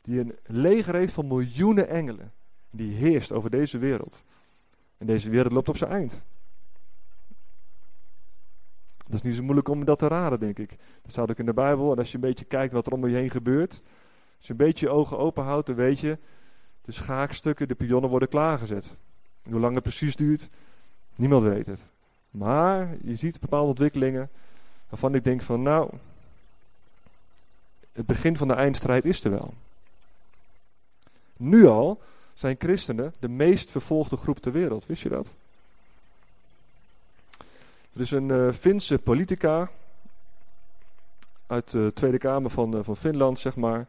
Die 0.02 0.20
een 0.20 0.37
leger 0.46 0.94
heeft 0.94 1.12
van 1.12 1.26
miljoenen 1.26 1.88
engelen. 1.88 2.33
Die 2.70 2.94
heerst 2.94 3.33
over 3.33 3.50
deze 3.50 3.78
wereld. 3.78 4.24
En 4.98 5.07
deze 5.07 5.30
wereld 5.30 5.52
loopt 5.52 5.68
op 5.68 5.76
zijn 5.76 5.90
eind. 5.90 6.22
Dat 8.96 9.14
is 9.14 9.22
niet 9.22 9.35
zo 9.35 9.42
moeilijk 9.42 9.68
om 9.68 9.85
dat 9.85 9.98
te 9.98 10.09
raden, 10.09 10.40
denk 10.40 10.59
ik. 10.59 10.76
Dat 11.02 11.11
staat 11.11 11.30
ook 11.30 11.38
in 11.38 11.46
de 11.46 11.52
Bijbel. 11.52 11.92
En 11.92 11.98
als 11.98 12.09
je 12.09 12.14
een 12.14 12.20
beetje 12.20 12.44
kijkt 12.44 12.72
wat 12.72 12.87
er 12.87 12.92
om 12.92 13.09
je 13.09 13.16
heen 13.16 13.30
gebeurt. 13.30 13.83
Als 14.37 14.46
je 14.46 14.50
een 14.50 14.57
beetje 14.57 14.87
je 14.87 14.92
ogen 14.92 15.18
open 15.18 15.44
houdt, 15.44 15.66
dan 15.66 15.76
weet 15.76 16.00
je 16.00 16.18
de 16.85 16.92
schaakstukken, 16.92 17.68
de 17.68 17.75
pionnen 17.75 18.11
worden 18.11 18.29
klaargezet. 18.29 18.97
hoe 19.51 19.61
lang 19.61 19.75
het 19.75 19.83
precies 19.83 20.16
duurt, 20.16 20.49
niemand 21.16 21.42
weet 21.42 21.66
het. 21.66 21.81
Maar 22.31 22.97
je 23.03 23.16
ziet 23.16 23.40
bepaalde 23.40 23.68
ontwikkelingen 23.68 24.31
waarvan 24.88 25.14
ik 25.14 25.25
denk 25.25 25.42
van 25.42 25.62
nou, 25.62 25.90
het 27.92 28.07
begin 28.07 28.37
van 28.37 28.49
de 28.49 28.55
eindstrijd 28.55 29.05
is 29.05 29.25
er 29.25 29.31
wel. 29.31 29.55
Nu 31.37 31.66
al 31.66 32.01
zijn 32.33 32.57
christenen 32.59 33.14
de 33.18 33.29
meest 33.29 33.70
vervolgde 33.70 34.16
groep 34.16 34.38
ter 34.38 34.53
wereld. 34.53 34.87
Wist 34.87 35.03
je 35.03 35.09
dat? 35.09 35.35
Er 37.92 38.01
is 38.01 38.11
een 38.11 38.29
uh, 38.29 38.53
Finse 38.53 38.99
politica 38.99 39.70
uit 41.47 41.70
de 41.70 41.90
Tweede 41.94 42.18
Kamer 42.18 42.51
van, 42.51 42.77
uh, 42.77 42.83
van 42.83 42.97
Finland, 42.97 43.38
zeg 43.38 43.57
maar. 43.57 43.87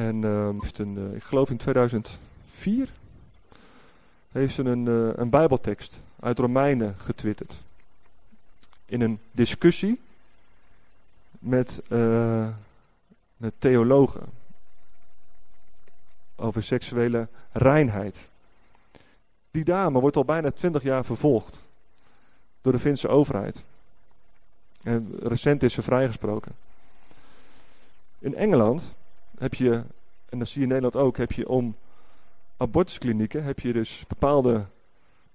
En 0.00 0.22
heeft 0.60 0.78
een, 0.78 0.96
uh, 0.96 1.14
ik 1.14 1.22
geloof 1.22 1.50
in 1.50 1.56
2004 1.56 2.88
heeft 4.32 4.54
ze 4.54 4.62
een, 4.62 4.86
uh, 4.86 5.10
een 5.14 5.30
bijbeltekst 5.30 6.00
uit 6.20 6.38
Romeinen 6.38 6.94
getwitterd. 6.98 7.62
In 8.86 9.00
een 9.00 9.20
discussie 9.30 10.00
met, 11.38 11.82
uh, 11.88 12.48
met 13.36 13.54
theologen 13.58 14.22
over 16.36 16.62
seksuele 16.62 17.28
reinheid. 17.52 18.30
Die 19.50 19.64
dame 19.64 20.00
wordt 20.00 20.16
al 20.16 20.24
bijna 20.24 20.50
twintig 20.50 20.82
jaar 20.82 21.04
vervolgd 21.04 21.60
door 22.60 22.72
de 22.72 22.78
Finse 22.78 23.08
overheid. 23.08 23.64
En 24.82 25.18
recent 25.22 25.62
is 25.62 25.74
ze 25.74 25.82
vrijgesproken. 25.82 26.52
In 28.18 28.34
Engeland 28.34 28.94
heb 29.40 29.54
je, 29.54 29.82
en 30.28 30.38
dat 30.38 30.48
zie 30.48 30.56
je 30.60 30.66
in 30.66 30.72
Nederland 30.72 30.96
ook, 30.96 31.16
heb 31.16 31.32
je 31.32 31.48
om 31.48 31.76
abortusklinieken 32.56 33.44
heb 33.44 33.60
je 33.60 33.72
dus 33.72 34.04
bepaalde 34.08 34.66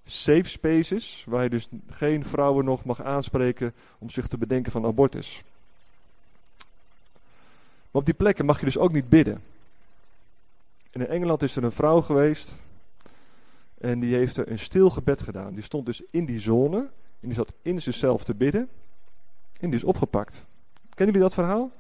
safe 0.06 0.50
spaces, 0.50 1.24
waar 1.28 1.44
je 1.44 1.50
dus 1.50 1.68
geen 1.90 2.26
vrouwen 2.26 2.66
nog 2.66 2.86
mag 2.86 3.02
aanspreken 3.02 3.74
om 4.00 4.10
zich 4.10 4.28
te 4.28 4.38
bedenken 4.38 4.72
van 4.72 4.86
abortus. 4.86 5.44
Maar 7.92 8.02
op 8.02 8.06
die 8.06 8.14
plekken 8.14 8.46
mag 8.46 8.60
je 8.60 8.66
dus 8.66 8.78
ook 8.78 8.92
niet 8.92 9.10
bidden. 9.10 9.44
En 10.92 11.02
in 11.02 11.08
Engeland 11.08 11.44
is 11.44 11.56
er 11.56 11.64
een 11.64 11.72
vrouw 11.72 12.02
geweest 12.02 12.58
en 13.78 14.00
die 14.00 14.16
heeft 14.16 14.38
er 14.38 14.52
een 14.52 14.60
stil 14.60 14.90
gebed 14.90 15.22
gedaan. 15.22 15.54
Die 15.54 15.64
stond 15.64 15.86
dus 15.86 16.02
in 16.10 16.26
die 16.26 16.40
zone 16.40 16.78
en 17.20 17.28
die 17.28 17.34
zat 17.34 17.54
in 17.62 17.82
zichzelf 17.82 18.24
te 18.24 18.34
bidden 18.34 18.70
en 19.60 19.70
die 19.70 19.80
is 19.80 19.84
opgepakt. 19.84 20.46
Kennen 20.94 21.16
jullie 21.16 21.30
dat 21.30 21.34
verhaal? 21.34 21.72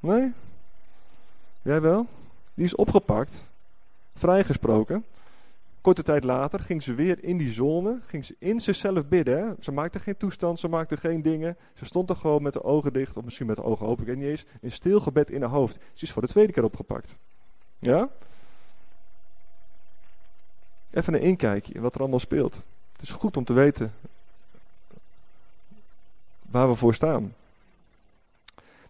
Nee? 0.00 0.32
Jij 1.66 1.80
wel? 1.80 2.06
Die 2.54 2.64
is 2.64 2.74
opgepakt, 2.74 3.48
vrijgesproken, 4.14 5.04
Korte 5.86 6.02
tijd 6.02 6.24
later 6.24 6.60
ging 6.60 6.82
ze 6.82 6.94
weer 6.94 7.24
in 7.24 7.36
die 7.36 7.52
zone, 7.52 7.98
ging 8.06 8.24
ze 8.24 8.36
in 8.38 8.60
zichzelf 8.60 9.06
bidden. 9.06 9.56
Ze 9.60 9.72
maakte 9.72 9.98
geen 9.98 10.16
toestand, 10.16 10.60
ze 10.60 10.68
maakte 10.68 10.96
geen 10.96 11.22
dingen. 11.22 11.56
Ze 11.74 11.84
stond 11.84 12.10
er 12.10 12.16
gewoon 12.16 12.42
met 12.42 12.52
de 12.52 12.64
ogen 12.64 12.92
dicht, 12.92 13.16
of 13.16 13.24
misschien 13.24 13.46
met 13.46 13.56
de 13.56 13.62
ogen 13.62 13.86
open, 13.86 14.00
ik 14.00 14.08
weet 14.08 14.18
niet 14.18 14.28
eens. 14.28 14.44
In 14.60 14.72
stil 14.72 15.00
gebed 15.00 15.30
in 15.30 15.40
haar 15.40 15.50
hoofd. 15.50 15.78
Ze 15.92 16.04
is 16.04 16.12
voor 16.12 16.22
de 16.22 16.28
tweede 16.28 16.52
keer 16.52 16.64
opgepakt. 16.64 17.16
Ja? 17.78 18.08
Even 20.90 21.14
een 21.14 21.20
inkijkje 21.20 21.74
in 21.74 21.80
wat 21.80 21.94
er 21.94 22.00
allemaal 22.00 22.18
speelt. 22.18 22.62
Het 22.92 23.02
is 23.02 23.10
goed 23.10 23.36
om 23.36 23.44
te 23.44 23.52
weten 23.52 23.92
waar 26.42 26.68
we 26.68 26.74
voor 26.74 26.94
staan. 26.94 27.34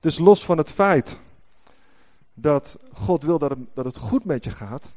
Dus 0.00 0.18
los 0.18 0.44
van 0.44 0.58
het 0.58 0.72
feit 0.72 1.20
dat 2.38 2.78
God 2.92 3.24
wil 3.24 3.38
dat 3.38 3.50
het, 3.50 3.58
dat 3.74 3.84
het 3.84 3.96
goed 3.96 4.24
met 4.24 4.44
je 4.44 4.50
gaat, 4.50 4.94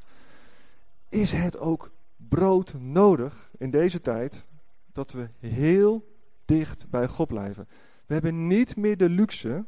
is 1.10 1.32
het 1.32 1.60
ook 1.60 1.92
brood 2.18 2.74
nodig 2.80 3.52
in 3.58 3.72
deze 3.72 4.02
tijd 4.02 4.46
dat 4.94 5.12
we 5.12 5.30
heel 5.40 6.08
dicht 6.46 6.90
bij 6.90 7.08
God 7.08 7.28
blijven. 7.28 7.68
We 8.06 8.14
hebben 8.14 8.48
niet 8.48 8.76
meer 8.76 8.98
de 8.98 9.10
luxe 9.10 9.64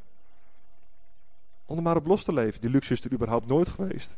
om 1.65 1.77
er 1.77 1.83
maar 1.83 1.95
op 1.95 2.05
los 2.05 2.23
te 2.23 2.33
leven. 2.33 2.61
Die 2.61 2.69
luxe 2.69 2.93
is 2.93 3.03
er 3.03 3.13
überhaupt 3.13 3.47
nooit 3.47 3.69
geweest. 3.69 4.17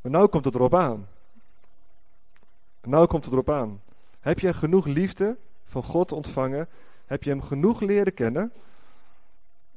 Maar 0.00 0.20
nu 0.20 0.26
komt 0.26 0.44
het 0.44 0.54
erop 0.54 0.74
aan. 0.74 1.08
Nou 2.82 3.06
komt 3.06 3.24
het 3.24 3.32
erop 3.32 3.50
aan. 3.50 3.80
Heb 4.20 4.38
je 4.38 4.52
genoeg 4.52 4.86
liefde 4.86 5.36
van 5.64 5.82
God 5.82 6.12
ontvangen? 6.12 6.68
Heb 7.06 7.22
je 7.22 7.30
hem 7.30 7.42
genoeg 7.42 7.80
leren 7.80 8.14
kennen 8.14 8.52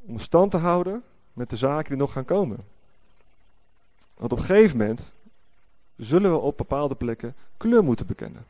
om 0.06 0.18
stand 0.18 0.52
te 0.52 0.58
houden 0.58 1.04
met 1.34 1.50
de 1.50 1.58
zaken 1.58 1.90
die 1.90 1.98
nog 1.98 2.12
gaan 2.12 2.26
komen? 2.26 2.71
Want 4.22 4.34
op 4.34 4.40
een 4.40 4.46
gegeven 4.46 4.78
moment 4.78 5.14
zullen 5.98 6.32
we 6.32 6.38
op 6.38 6.58
bepaalde 6.58 6.96
plekken 6.96 7.36
kleur 7.58 7.84
moeten 7.84 8.06
bekennen. 8.06 8.46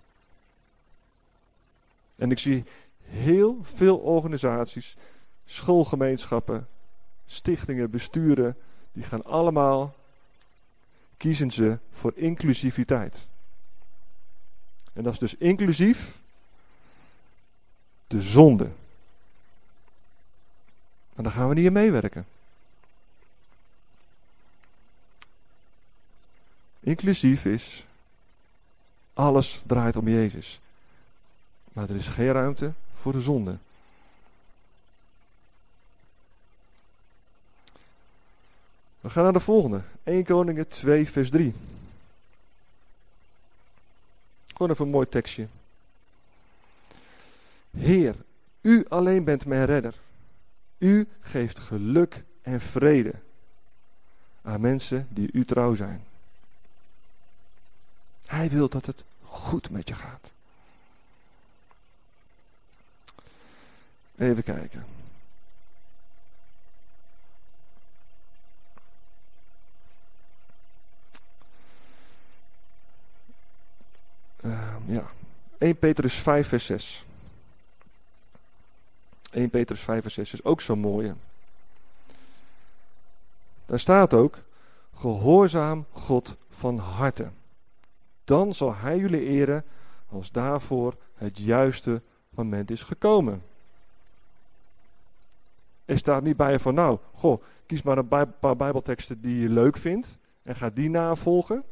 En 2.16 2.32
ik 2.32 2.40
zie 2.40 2.64
heel 3.04 3.60
veel 3.62 3.98
organisaties, 3.98 4.96
schoolgemeenschappen, 5.46 6.68
stichtingen, 7.26 7.90
besturen, 7.90 8.58
die 8.92 9.04
gaan 9.04 9.24
allemaal 9.24 9.96
kiezen 11.18 11.52
ze 11.52 11.78
voor 11.92 12.12
inclusiviteit. 12.16 13.28
En 14.94 15.04
dat 15.04 15.14
is 15.14 15.20
dus 15.20 15.36
inclusief 15.36 16.18
de 18.08 18.22
zonde. 18.22 18.70
En 21.16 21.24
dan 21.24 21.32
gaan 21.32 21.50
we 21.50 21.56
niet 21.56 21.66
in 21.66 21.74
meewerken. 21.74 22.26
Inclusief 26.92 27.46
is, 27.46 27.86
alles 29.14 29.64
draait 29.66 29.96
om 29.96 30.08
Jezus. 30.08 30.60
Maar 31.74 31.90
er 31.90 31.96
is 31.96 32.08
geen 32.08 32.32
ruimte 32.32 32.74
voor 32.96 33.12
de 33.12 33.22
zonde. 33.22 33.58
We 39.00 39.10
gaan 39.10 39.24
naar 39.24 39.34
de 39.34 39.40
volgende. 39.40 39.82
1 40.04 40.24
Koningen 40.24 40.68
2 40.68 41.10
vers 41.10 41.30
3. 41.30 41.54
Gewoon 44.48 44.72
even 44.72 44.86
een 44.86 44.92
mooi 44.92 45.10
tekstje. 45.10 45.48
Heer, 47.78 48.16
u 48.62 48.86
alleen 48.90 49.24
bent 49.24 49.46
mijn 49.46 49.66
redder. 49.66 49.96
U 50.78 51.08
geeft 51.22 51.60
geluk 51.60 52.24
en 52.42 52.62
vrede 52.62 53.14
aan 54.42 54.62
mensen 54.62 55.08
die 55.10 55.30
u 55.32 55.46
trouw 55.46 55.74
zijn. 55.74 56.10
Hij 58.32 58.50
wil 58.50 58.70
dat 58.70 58.86
het 58.86 59.04
goed 59.24 59.70
met 59.70 59.88
je 59.88 59.96
gaat. 59.96 60.30
Even 64.18 64.44
kijken. 64.44 64.86
Uh, 74.44 74.76
ja. 74.86 75.12
1 75.58 75.78
Petrus 75.78 76.14
5 76.14 76.48
vers 76.48 76.66
6. 76.66 77.06
1 79.32 79.50
Petrus 79.50 79.80
5 79.80 80.02
vers 80.02 80.14
6 80.14 80.34
is 80.34 80.44
ook 80.44 80.62
zo'n 80.62 80.80
mooie. 80.80 81.16
Daar 83.66 83.80
staat 83.80 84.14
ook, 84.14 84.38
gehoorzaam 84.96 85.86
God 85.92 86.36
van 86.50 86.78
harte. 86.78 87.32
Dan 88.32 88.54
zal 88.54 88.76
hij 88.76 88.98
jullie 88.98 89.26
eren 89.26 89.64
als 90.10 90.32
daarvoor 90.32 90.96
het 91.16 91.38
juiste 91.38 92.02
moment 92.30 92.72
is 92.72 92.84
gekomen. 92.84 93.44
Er 95.86 95.98
staat 95.98 96.24
niet 96.24 96.38
bij 96.38 96.52
je 96.52 96.60
van, 96.60 96.74
nou, 96.74 96.98
goh, 97.14 97.42
kies 97.66 97.82
maar 97.82 97.98
een 97.98 98.08
paar 98.40 98.56
bijbelteksten 98.56 99.22
die 99.22 99.40
je 99.40 99.50
leuk 99.50 99.78
vindt 99.78 100.18
en 100.44 100.56
ga 100.56 100.70
die 100.70 100.90
navolgen. 100.90 101.64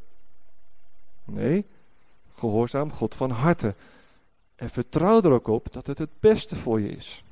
Nee, 1.25 1.65
gehoorzaam 2.35 2.91
God 2.91 3.15
van 3.15 3.29
harte. 3.29 3.73
En 4.55 4.69
vertrouw 4.69 5.21
er 5.21 5.31
ook 5.31 5.47
op 5.47 5.71
dat 5.71 5.87
het 5.87 5.97
het 5.97 6.19
beste 6.19 6.55
voor 6.55 6.81
je 6.81 6.89
is. 6.89 7.23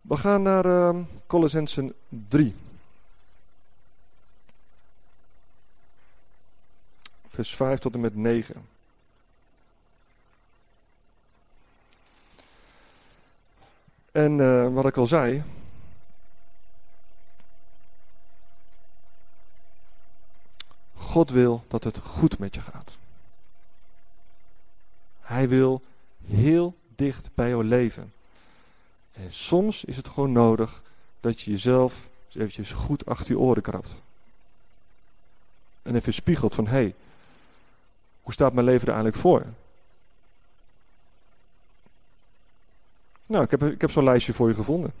We 0.00 0.16
gaan 0.16 0.42
naar 0.42 0.66
uh, 0.66 0.96
Colossensen 1.26 1.94
3. 2.08 2.54
Vers 7.36 7.54
5 7.54 7.78
tot 7.78 7.94
en 7.94 8.00
met 8.00 8.14
9. 8.14 8.68
En 14.12 14.38
uh, 14.38 14.74
wat 14.74 14.86
ik 14.86 14.96
al 14.96 15.06
zei, 15.06 15.42
God 20.94 21.30
wil 21.30 21.64
dat 21.68 21.84
het 21.84 21.98
goed 21.98 22.38
met 22.38 22.54
je 22.54 22.60
gaat. 22.60 22.96
Hij 25.20 25.48
wil 25.48 25.82
heel 26.26 26.74
dicht 26.94 27.28
bij 27.34 27.48
jou 27.48 27.64
leven. 27.64 28.12
En 29.12 29.32
soms 29.32 29.84
is 29.84 29.96
het 29.96 30.08
gewoon 30.08 30.32
nodig 30.32 30.82
dat 31.20 31.40
je 31.40 31.50
jezelf 31.50 32.08
eventjes 32.28 32.72
goed 32.72 33.06
achter 33.06 33.30
je 33.30 33.38
oren 33.38 33.62
krabt. 33.62 33.94
En 35.82 35.94
even 35.94 36.14
spiegelt 36.14 36.54
van, 36.54 36.66
hé, 36.66 36.72
hey, 36.72 36.94
hoe 38.26 38.34
staat 38.34 38.52
mijn 38.52 38.66
leven 38.66 38.88
er 38.88 38.94
eigenlijk 38.94 39.22
voor? 39.22 39.46
Nou, 43.26 43.44
ik 43.44 43.50
heb, 43.50 43.62
ik 43.62 43.80
heb 43.80 43.90
zo'n 43.90 44.04
lijstje 44.04 44.32
voor 44.32 44.48
je 44.48 44.54
gevonden. 44.54 44.92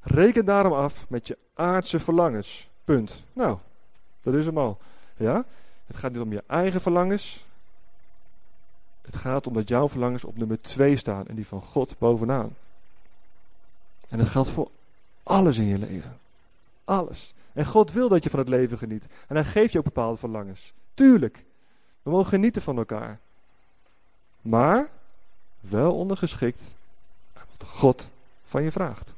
Reken 0.00 0.44
daarom 0.44 0.72
af 0.72 1.04
met 1.08 1.26
je 1.26 1.38
aardse 1.54 1.98
verlangens. 1.98 2.68
Punt. 2.84 3.22
Nou, 3.32 3.58
dat 4.22 4.34
is 4.34 4.46
hem 4.46 4.58
al. 4.58 4.78
Ja? 5.16 5.44
Het 5.86 5.96
gaat 5.96 6.12
niet 6.12 6.20
om 6.20 6.32
je 6.32 6.44
eigen 6.46 6.80
verlangens. 6.80 7.44
Het 9.02 9.16
gaat 9.16 9.46
om 9.46 9.54
dat 9.54 9.68
jouw 9.68 9.88
verlangens 9.88 10.24
op 10.24 10.36
nummer 10.36 10.60
2 10.60 10.96
staan 10.96 11.26
en 11.26 11.34
die 11.34 11.46
van 11.46 11.62
God 11.62 11.98
bovenaan. 11.98 12.56
En 14.08 14.18
dat 14.18 14.28
geldt 14.28 14.50
voor 14.50 14.70
alles 15.22 15.58
in 15.58 15.66
je 15.66 15.78
leven. 15.78 16.18
Alles. 16.84 17.34
En 17.52 17.66
God 17.66 17.92
wil 17.92 18.08
dat 18.08 18.24
je 18.24 18.30
van 18.30 18.38
het 18.38 18.48
leven 18.48 18.78
geniet. 18.78 19.08
En 19.26 19.36
hij 19.36 19.44
geeft 19.44 19.72
je 19.72 19.78
ook 19.78 19.84
bepaalde 19.84 20.18
verlangens. 20.18 20.72
Tuurlijk. 20.96 21.44
We 22.02 22.10
mogen 22.10 22.26
genieten 22.26 22.62
van 22.62 22.76
elkaar. 22.76 23.18
Maar 24.42 24.88
wel 25.60 25.94
ondergeschikt 25.94 26.74
aan 27.32 27.46
wat 27.58 27.68
God 27.68 28.10
van 28.44 28.62
je 28.62 28.70
vraagt. 28.70 29.14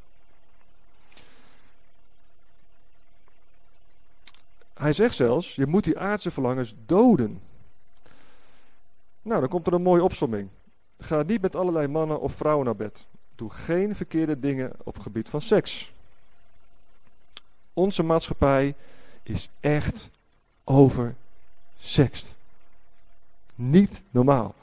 Hij 4.74 4.92
zegt 4.92 5.14
zelfs, 5.14 5.54
je 5.54 5.66
moet 5.66 5.84
die 5.84 5.98
aardse 5.98 6.30
verlangens 6.30 6.74
doden. 6.86 7.40
Nou, 9.22 9.40
dan 9.40 9.48
komt 9.48 9.66
er 9.66 9.72
een 9.72 9.82
mooie 9.82 10.02
opsomming. 10.02 10.48
Ga 10.98 11.22
niet 11.22 11.40
met 11.40 11.56
allerlei 11.56 11.86
mannen 11.86 12.20
of 12.20 12.32
vrouwen 12.32 12.64
naar 12.64 12.76
bed. 12.76 13.06
Doe 13.34 13.50
geen 13.50 13.96
verkeerde 13.96 14.40
dingen 14.40 14.72
op 14.84 14.94
het 14.94 15.02
gebied 15.02 15.28
van 15.28 15.40
seks. 15.40 15.92
Onze 17.72 18.02
maatschappij 18.02 18.74
is 19.22 19.48
echt 19.60 20.10
over 20.64 21.14
seks. 21.78 22.34
Niet 23.54 24.02
normaal. 24.10 24.54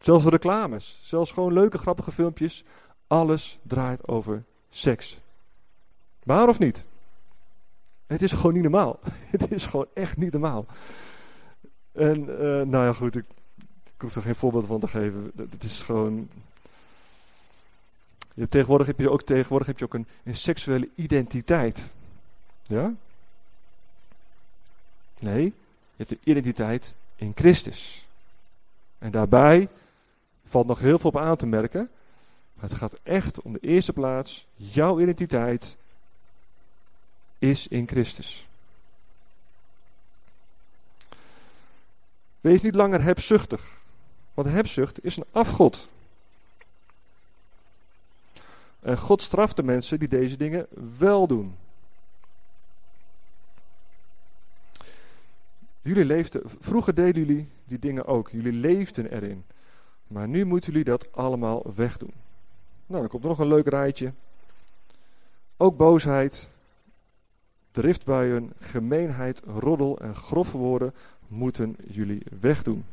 Zelfs 0.00 0.24
de 0.24 0.30
reclames, 0.30 0.98
zelfs 1.02 1.32
gewoon 1.32 1.52
leuke 1.52 1.78
grappige 1.78 2.12
filmpjes. 2.12 2.64
Alles 3.06 3.58
draait 3.62 4.08
over 4.08 4.44
seks. 4.70 5.18
Waar 6.22 6.48
of 6.48 6.58
niet? 6.58 6.84
Het 8.06 8.22
is 8.22 8.32
gewoon 8.32 8.52
niet 8.52 8.62
normaal. 8.62 8.98
Het 9.30 9.50
is 9.50 9.66
gewoon 9.66 9.86
echt 9.94 10.16
niet 10.16 10.32
normaal. 10.32 10.66
En 11.92 12.20
uh, 12.20 12.36
nou 12.40 12.84
ja, 12.84 12.92
goed, 12.92 13.16
ik, 13.16 13.24
ik 13.84 14.00
hoef 14.00 14.16
er 14.16 14.22
geen 14.22 14.34
voorbeeld 14.34 14.66
van 14.66 14.80
te 14.80 14.88
geven. 14.88 15.32
Het 15.36 15.62
is 15.62 15.82
gewoon. 15.82 16.28
Je 18.34 18.46
tegenwoordig 18.46 18.86
heb 18.86 18.98
je 18.98 19.10
ook, 19.10 19.22
tegenwoordig 19.22 19.66
heb 19.66 19.78
je 19.78 19.84
ook 19.84 19.94
een, 19.94 20.06
een 20.24 20.36
seksuele 20.36 20.88
identiteit. 20.94 21.90
Ja? 22.62 22.92
Nee, 25.18 25.54
je 26.02 26.08
hebt 26.08 26.24
de 26.24 26.30
identiteit 26.30 26.94
in 27.16 27.32
Christus. 27.34 28.06
En 28.98 29.10
daarbij 29.10 29.68
valt 30.46 30.66
nog 30.66 30.78
heel 30.78 30.98
veel 30.98 31.10
op 31.10 31.18
aan 31.18 31.36
te 31.36 31.46
merken. 31.46 31.90
Het 32.58 32.72
gaat 32.72 33.00
echt 33.02 33.42
om 33.42 33.52
de 33.52 33.60
eerste 33.60 33.92
plaats. 33.92 34.46
Jouw 34.56 35.00
identiteit 35.00 35.76
is 37.38 37.68
in 37.68 37.88
Christus. 37.88 38.46
Wees 42.40 42.62
niet 42.62 42.74
langer 42.74 43.02
hebzuchtig. 43.02 43.80
Want 44.34 44.48
hebzucht 44.48 45.04
is 45.04 45.16
een 45.16 45.24
afgod. 45.30 45.88
En 48.80 48.98
God 48.98 49.22
straft 49.22 49.56
de 49.56 49.62
mensen 49.62 49.98
die 49.98 50.08
deze 50.08 50.36
dingen 50.36 50.66
wel 50.98 51.26
doen. 51.26 51.56
Jullie 55.82 56.04
leefden, 56.04 56.42
vroeger 56.60 56.94
deden 56.94 57.26
jullie 57.26 57.48
die 57.64 57.78
dingen 57.78 58.06
ook. 58.06 58.30
Jullie 58.30 58.52
leefden 58.52 59.12
erin. 59.12 59.44
Maar 60.06 60.28
nu 60.28 60.44
moeten 60.44 60.70
jullie 60.70 60.84
dat 60.84 61.12
allemaal 61.12 61.62
wegdoen. 61.74 62.12
Nou, 62.86 63.00
dan 63.00 63.08
komt 63.08 63.22
er 63.22 63.28
nog 63.28 63.38
een 63.38 63.46
leuk 63.46 63.68
rijtje. 63.68 64.12
Ook 65.56 65.76
boosheid, 65.76 66.48
driftbuien, 67.70 68.52
gemeenheid, 68.60 69.42
roddel 69.46 69.98
en 69.98 70.14
grove 70.14 70.56
woorden 70.56 70.94
moeten 71.28 71.76
jullie 71.86 72.22
wegdoen. 72.40 72.84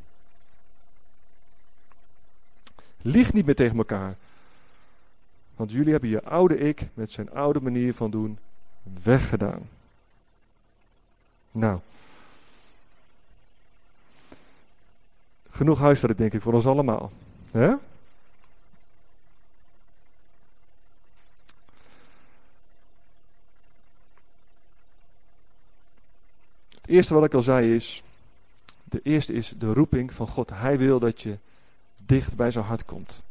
Lieg 3.02 3.34
niet 3.34 3.46
meer 3.46 3.56
tegen 3.56 3.78
elkaar. 3.78 4.16
Want 5.56 5.72
jullie 5.72 5.92
hebben 5.92 6.10
je 6.10 6.24
oude 6.24 6.58
ik 6.58 6.88
met 6.94 7.12
zijn 7.12 7.32
oude 7.32 7.62
manier 7.62 7.94
van 7.94 8.12
doen 8.12 8.40
weggedaan. 9.04 9.70
Nou. 11.52 11.80
Genoeg 15.60 15.80
huiswerk 15.80 16.18
denk 16.18 16.34
ik 16.34 16.42
voor 16.42 16.54
ons 16.54 16.66
allemaal. 16.66 17.12
Het 17.52 17.80
eerste 26.86 27.14
wat 27.14 27.24
ik 27.24 27.34
al 27.34 27.42
zei 27.42 27.76
is, 27.76 28.04
de 28.84 29.00
eerste 29.04 29.34
is 29.34 29.54
de 29.58 29.74
roeping 29.74 30.14
van 30.14 30.28
God. 30.28 30.50
Hij 30.50 30.78
wil 30.78 31.00
dat 31.00 31.22
je 31.22 31.38
dicht 32.06 32.36
bij 32.36 32.52
zijn 32.52 32.66
hart 32.66 32.86
komt. 32.86 33.24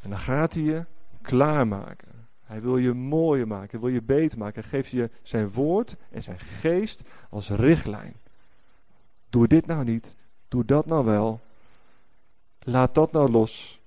En 0.00 0.10
dan 0.10 0.18
gaat 0.18 0.54
hij 0.54 0.62
je 0.62 0.84
klaarmaken. 1.22 2.26
Hij 2.44 2.60
wil 2.60 2.76
je 2.76 2.92
mooier 2.92 3.46
maken, 3.46 3.70
hij 3.70 3.80
wil 3.80 3.88
je 3.88 4.02
beter 4.02 4.38
maken. 4.38 4.60
Hij 4.60 4.70
geeft 4.70 4.90
je 4.90 5.10
zijn 5.22 5.50
woord 5.50 5.96
en 6.10 6.22
zijn 6.22 6.38
geest 6.38 7.02
als 7.28 7.48
richtlijn. 7.48 8.14
Doe 9.28 9.46
dit 9.46 9.66
nou 9.66 9.84
niet, 9.84 10.14
doe 10.48 10.64
dat 10.64 10.86
nou 10.86 11.04
wel. 11.04 11.40
Laat 12.58 12.94
dat 12.94 13.12
nou 13.12 13.30
los. 13.30 13.80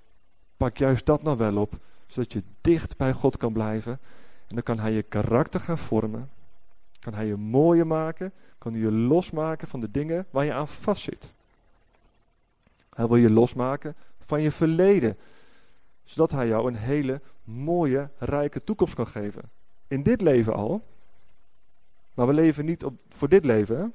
Pak 0.57 0.77
juist 0.77 1.05
dat 1.05 1.23
nou 1.23 1.37
wel 1.37 1.57
op, 1.57 1.73
zodat 2.07 2.33
je 2.33 2.43
dicht 2.61 2.97
bij 2.97 3.13
God 3.13 3.37
kan 3.37 3.53
blijven. 3.53 3.99
En 4.47 4.55
dan 4.55 4.63
kan 4.63 4.79
hij 4.79 4.91
je 4.91 5.03
karakter 5.03 5.59
gaan 5.59 5.77
vormen. 5.77 6.29
Kan 6.99 7.13
hij 7.13 7.25
je 7.25 7.35
mooier 7.35 7.87
maken. 7.87 8.33
Kan 8.57 8.71
hij 8.71 8.81
je 8.81 8.91
losmaken 8.91 9.67
van 9.67 9.79
de 9.79 9.91
dingen 9.91 10.25
waar 10.29 10.45
je 10.45 10.53
aan 10.53 10.67
vastzit. 10.67 11.33
Hij 12.93 13.07
wil 13.07 13.17
je 13.17 13.31
losmaken 13.31 13.95
van 14.19 14.41
je 14.41 14.51
verleden. 14.51 15.17
Zodat 16.03 16.31
hij 16.31 16.47
jou 16.47 16.67
een 16.67 16.75
hele 16.75 17.21
mooie, 17.43 18.09
rijke 18.17 18.63
toekomst 18.63 18.95
kan 18.95 19.07
geven. 19.07 19.41
In 19.87 20.03
dit 20.03 20.21
leven 20.21 20.53
al. 20.53 20.83
Maar 22.13 22.27
we 22.27 22.33
leven 22.33 22.65
niet 22.65 22.85
op, 22.85 22.93
voor 23.09 23.29
dit 23.29 23.45
leven. 23.45 23.93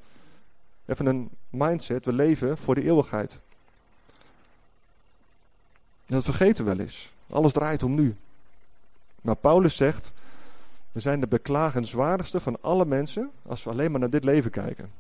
Even 0.87 1.07
een 1.07 1.31
mindset. 1.51 2.05
We 2.05 2.13
leven 2.13 2.59
voor 2.59 2.75
de 2.75 2.85
eeuwigheid. 2.85 3.41
Dat 6.07 6.25
vergeten 6.25 6.65
we 6.65 6.71
wel 6.71 6.85
eens. 6.85 7.13
Alles 7.31 7.53
draait 7.53 7.83
om 7.83 7.95
nu. 7.95 8.17
Maar 9.23 9.37
Paulus 9.37 9.77
zegt, 9.77 10.13
we 10.93 11.01
zijn 11.01 11.21
de 11.21 11.27
beklagenswaardigste 11.27 12.41
van 12.41 12.59
alle 12.61 12.85
mensen 12.85 13.31
als 13.47 13.65
we 13.65 13.71
alleen 13.71 13.91
maar 13.91 14.01
naar 14.01 14.11
dit 14.11 14.25
leven 14.25 14.51
kijken. 14.51 14.91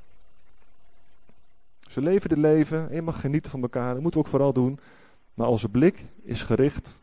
Ze 1.88 2.00
leven 2.00 2.28
dit 2.28 2.38
leven 2.38 3.04
mag 3.04 3.20
genieten 3.20 3.50
van 3.50 3.62
elkaar. 3.62 3.92
Dat 3.92 4.02
moeten 4.02 4.20
we 4.20 4.26
ook 4.26 4.32
vooral 4.32 4.52
doen. 4.52 4.78
Maar 5.34 5.48
onze 5.48 5.68
blik 5.68 6.04
is 6.22 6.42
gericht 6.42 7.00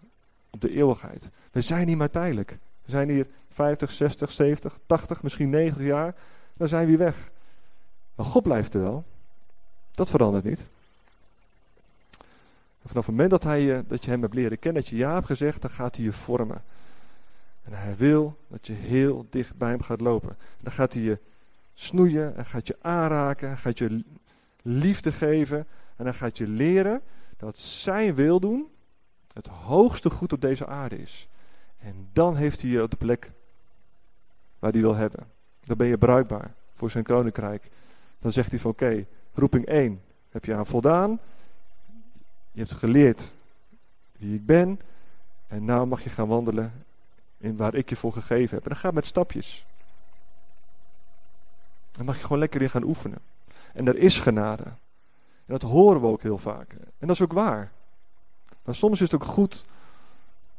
op 0.50 0.62
de 0.62 0.72
eeuwigheid. 0.72 1.30
We 1.52 1.62
zijn 1.62 1.88
niet 1.88 1.98
maar 1.98 2.10
tijdelijk. 2.10 2.58
We 2.86 2.92
zijn 2.92 3.10
hier 3.10 3.28
50, 3.50 3.92
60, 3.92 4.32
70, 4.32 4.80
80, 4.86 5.24
misschien 5.24 5.50
90 5.50 5.86
jaar. 5.86 6.16
Dan 6.54 6.68
zijn 6.68 6.88
we 6.88 6.98
weg. 6.98 7.30
Maar 8.20 8.28
God 8.28 8.44
blijft 8.44 8.74
er 8.74 8.82
wel. 8.82 9.04
Dat 9.92 10.10
verandert 10.10 10.44
niet. 10.44 10.68
En 12.82 12.88
vanaf 12.90 13.06
het 13.06 13.16
moment 13.16 13.30
dat, 13.30 13.44
hij, 13.44 13.84
dat 13.88 14.06
je 14.06 14.12
hem 14.12 14.22
hebt 14.22 14.34
leren 14.34 14.60
kennen, 14.60 14.82
dat 14.82 14.92
je 14.92 14.98
ja 14.98 15.14
hebt 15.14 15.26
gezegd, 15.26 15.62
dan 15.62 15.70
gaat 15.70 15.96
hij 15.96 16.06
je 16.06 16.12
vormen. 16.12 16.64
En 17.64 17.74
hij 17.74 17.96
wil 17.96 18.38
dat 18.48 18.68
je 18.68 18.74
heel 18.74 19.26
dicht 19.30 19.58
bij 19.58 19.70
hem 19.70 19.82
gaat 19.82 20.02
lopen. 20.02 20.38
Dan 20.62 20.72
gaat 20.72 20.94
hij 20.94 21.02
je 21.02 21.18
snoeien, 21.74 22.36
en 22.36 22.46
gaat 22.46 22.68
je 22.68 22.78
aanraken, 22.82 23.48
hij 23.48 23.58
gaat 23.58 23.78
je 23.78 24.04
liefde 24.62 25.12
geven. 25.12 25.68
En 25.96 26.06
dan 26.06 26.14
gaat 26.14 26.38
je 26.38 26.48
leren 26.48 27.02
dat 27.38 27.58
zijn 27.58 28.16
wil 28.16 28.40
doen 28.40 28.68
het 29.34 29.48
hoogste 29.48 30.10
goed 30.10 30.34
op 30.34 30.42
deze 30.42 30.68
aarde 30.68 31.02
is. 31.02 31.28
En 31.78 32.10
dan 32.14 32.36
heeft 32.36 32.62
hij 32.62 32.70
je 32.70 32.84
op 32.84 32.92
de 32.92 32.98
plek 32.98 33.32
waar 34.60 34.72
hij 34.72 34.82
wil 34.82 34.96
hebben. 34.96 35.28
Dan 35.64 35.78
ben 35.78 35.88
je 35.88 35.98
bruikbaar 35.98 36.54
voor 36.74 36.92
zijn 36.92 37.04
koninkrijk. 37.04 37.70
Dan 38.20 38.32
zegt 38.32 38.50
hij 38.50 38.60
van 38.60 38.72
oké, 38.72 39.06
roeping 39.34 39.66
1 39.66 40.02
heb 40.30 40.46
je 40.46 40.56
aan 40.56 40.66
voldaan. 40.66 41.20
Je 42.52 42.60
hebt 42.60 42.74
geleerd 42.74 43.36
wie 44.18 44.36
ik 44.36 44.46
ben. 44.46 44.80
En 45.48 45.66
nou 45.66 45.88
mag 45.88 46.04
je 46.04 46.10
gaan 46.10 46.28
wandelen 46.28 46.86
in 47.38 47.58
waar 47.58 47.76
ik 47.76 47.90
je 47.90 47.96
voor 47.96 48.14
gegeven 48.14 48.56
heb. 48.56 48.64
En 48.64 48.70
dan 48.70 48.80
gaat 48.80 48.94
met 48.94 49.06
stapjes. 49.06 49.66
Dan 51.92 52.06
mag 52.06 52.18
je 52.18 52.24
gewoon 52.24 52.40
lekker 52.40 52.62
in 52.62 52.70
gaan 52.70 52.84
oefenen. 52.84 53.20
En 53.74 53.88
er 53.88 53.98
is 53.98 54.20
genade. 54.20 54.64
En 54.64 55.56
dat 55.58 55.62
horen 55.62 56.02
we 56.02 56.08
ook 56.08 56.22
heel 56.22 56.38
vaak. 56.38 56.72
En 56.72 57.08
dat 57.08 57.16
is 57.16 57.22
ook 57.22 57.34
waar. 57.34 57.72
Maar 58.64 58.76
soms 58.76 59.02
is 59.02 59.12
het 59.12 59.22
ook 59.22 59.28
goed 59.28 59.66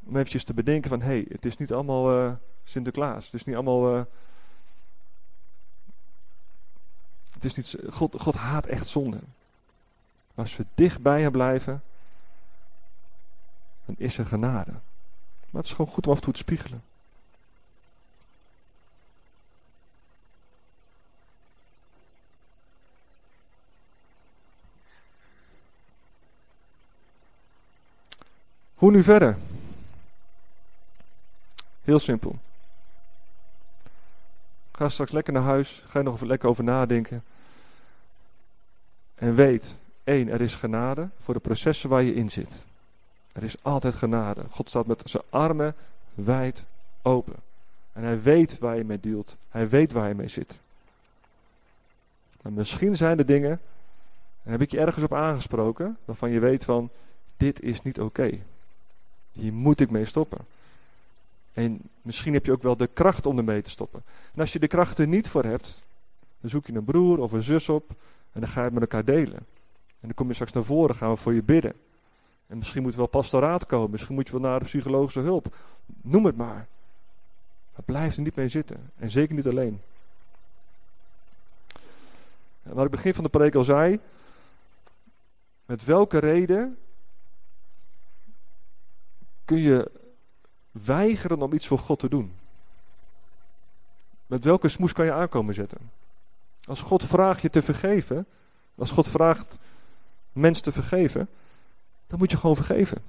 om 0.05 0.17
eventjes 0.17 0.45
te 0.45 0.55
bedenken 0.55 0.91
van... 0.91 1.01
hé, 1.01 1.07
hey, 1.07 1.27
het 1.29 1.45
is 1.45 1.57
niet 1.57 1.73
allemaal 1.73 2.25
uh, 2.25 2.33
Sinterklaas. 2.65 3.25
Het 3.25 3.35
is 3.35 3.45
niet 3.45 3.55
allemaal... 3.55 3.97
Uh, 3.97 4.03
het 7.41 7.45
is 7.45 7.55
niet, 7.55 7.93
God, 7.93 8.21
God 8.21 8.35
haat 8.35 8.67
echt 8.67 8.89
zonde. 8.89 9.19
Maar 10.35 10.45
als 10.45 10.57
we 10.57 10.67
dicht 10.75 11.01
bij 11.01 11.21
hem 11.21 11.33
blijven... 11.33 11.83
dan 13.85 13.95
is 13.99 14.19
er 14.19 14.27
genade. 14.27 14.71
Maar 15.51 15.61
het 15.63 15.65
is 15.65 15.73
gewoon 15.73 15.91
goed 15.91 16.07
om 16.07 16.13
af 16.13 16.19
en 16.19 16.25
toe 16.25 16.33
te 16.33 16.39
spiegelen. 16.39 16.83
Hoe 28.75 28.91
nu 28.91 29.03
verder? 29.03 29.39
Heel 31.83 31.99
simpel. 31.99 32.39
Ga 34.73 34.89
straks 34.89 35.13
lekker 35.13 35.33
naar 35.33 35.43
huis. 35.43 35.83
Ga 35.87 35.99
je 35.99 36.05
nog 36.05 36.15
even 36.15 36.27
lekker 36.27 36.49
over 36.49 36.65
nadenken. 36.65 37.25
En 39.21 39.35
weet, 39.35 39.77
één, 40.05 40.29
er 40.29 40.41
is 40.41 40.55
genade 40.55 41.09
voor 41.19 41.35
de 41.35 41.41
processen 41.41 41.89
waar 41.89 42.03
je 42.03 42.15
in 42.15 42.31
zit. 42.31 42.65
Er 43.33 43.43
is 43.43 43.63
altijd 43.63 43.95
genade. 43.95 44.43
God 44.51 44.69
staat 44.69 44.87
met 44.87 45.03
zijn 45.05 45.23
armen 45.31 45.75
wijd 46.15 46.65
open. 47.03 47.37
En 47.93 48.03
hij 48.03 48.23
weet 48.23 48.59
waar 48.59 48.77
je 48.77 48.85
mee 48.85 49.01
dealt. 49.01 49.37
Hij 49.49 49.69
weet 49.69 49.93
waar 49.93 50.09
je 50.09 50.15
mee 50.15 50.29
zit. 50.29 50.59
Maar 52.43 52.53
misschien 52.53 52.97
zijn 52.97 53.19
er 53.19 53.27
dingen, 53.27 53.61
en 54.43 54.51
heb 54.51 54.61
ik 54.61 54.71
je 54.71 54.79
ergens 54.79 55.05
op 55.05 55.15
aangesproken, 55.15 55.99
waarvan 56.05 56.31
je 56.31 56.41
weet 56.41 56.65
van, 56.65 56.91
dit 57.37 57.63
is 57.63 57.83
niet 57.83 58.01
oké. 58.01 58.39
Hier 59.33 59.53
moet 59.53 59.81
ik 59.81 59.91
mee 59.91 60.05
stoppen. 60.05 60.39
En 61.53 61.81
misschien 62.03 62.33
heb 62.33 62.47
je 62.47 62.53
ook 62.53 62.63
wel 62.63 62.77
de 62.77 62.87
kracht 62.93 63.27
om 63.27 63.39
ermee 63.39 63.63
te 63.63 63.71
stoppen. 63.71 64.03
En 64.35 64.41
als 64.41 64.53
je 64.53 64.59
de 64.59 64.67
kracht 64.67 64.99
er 64.99 65.09
niet 65.09 65.29
voor 65.29 65.45
hebt, 65.45 65.81
dan 66.41 66.51
zoek 66.51 66.67
je 66.67 66.73
een 66.73 66.85
broer 66.85 67.19
of 67.19 67.33
een 67.33 67.43
zus 67.43 67.69
op 67.69 67.95
en 68.33 68.41
dan 68.41 68.49
ga 68.49 68.59
je 68.59 68.65
het 68.65 68.73
met 68.73 68.83
elkaar 68.83 69.05
delen. 69.05 69.39
En 70.01 70.07
dan 70.09 70.15
kom 70.15 70.29
je 70.29 70.35
straks 70.35 70.53
naar 70.53 70.65
voren, 70.65 70.95
gaan 70.95 71.11
we 71.11 71.17
voor 71.17 71.35
je 71.35 71.43
bidden. 71.43 71.75
En 72.47 72.59
misschien 72.59 72.83
moet 72.83 72.93
er 72.93 72.99
wel 72.99 73.07
pastoraat 73.07 73.67
komen, 73.67 73.91
misschien 73.91 74.15
moet 74.15 74.27
je 74.27 74.33
wel 74.33 74.51
naar 74.51 74.59
de 74.59 74.65
psychologische 74.65 75.21
hulp. 75.21 75.57
Noem 76.03 76.25
het 76.25 76.37
maar. 76.37 76.69
Maar 77.75 77.85
blijf 77.85 78.17
er 78.17 78.23
niet 78.23 78.37
mee 78.37 78.49
zitten. 78.49 78.91
En 78.97 79.11
zeker 79.11 79.35
niet 79.35 79.47
alleen. 79.47 79.81
En 82.63 82.75
wat 82.75 82.85
ik 82.85 82.91
begin 82.91 83.15
van 83.15 83.25
de 83.25 83.31
preek 83.31 83.55
al 83.55 83.65
zei, 83.65 84.01
met 85.67 85.85
welke 85.85 86.19
reden 86.19 86.79
kun 89.45 89.59
je 89.59 89.91
weigeren 90.71 91.43
om 91.43 91.53
iets 91.53 91.67
voor 91.67 91.79
God 91.79 91.99
te 91.99 92.09
doen? 92.09 92.35
Met 94.27 94.45
welke 94.45 94.69
smoes 94.69 94.93
kan 94.93 95.05
je 95.05 95.13
aankomen 95.13 95.55
zetten? 95.55 95.91
Als 96.71 96.81
God 96.81 97.05
vraagt 97.05 97.41
je 97.41 97.51
te 97.51 97.63
vergeven, 97.63 98.27
als 98.75 98.91
God 98.91 99.09
vraagt 99.09 99.59
mensen 100.33 100.63
te 100.63 100.73
vergeven, 100.73 101.29
dan 102.07 102.19
moet 102.19 102.31
je 102.31 102.37
gewoon 102.37 102.57
vergeven. 102.57 103.03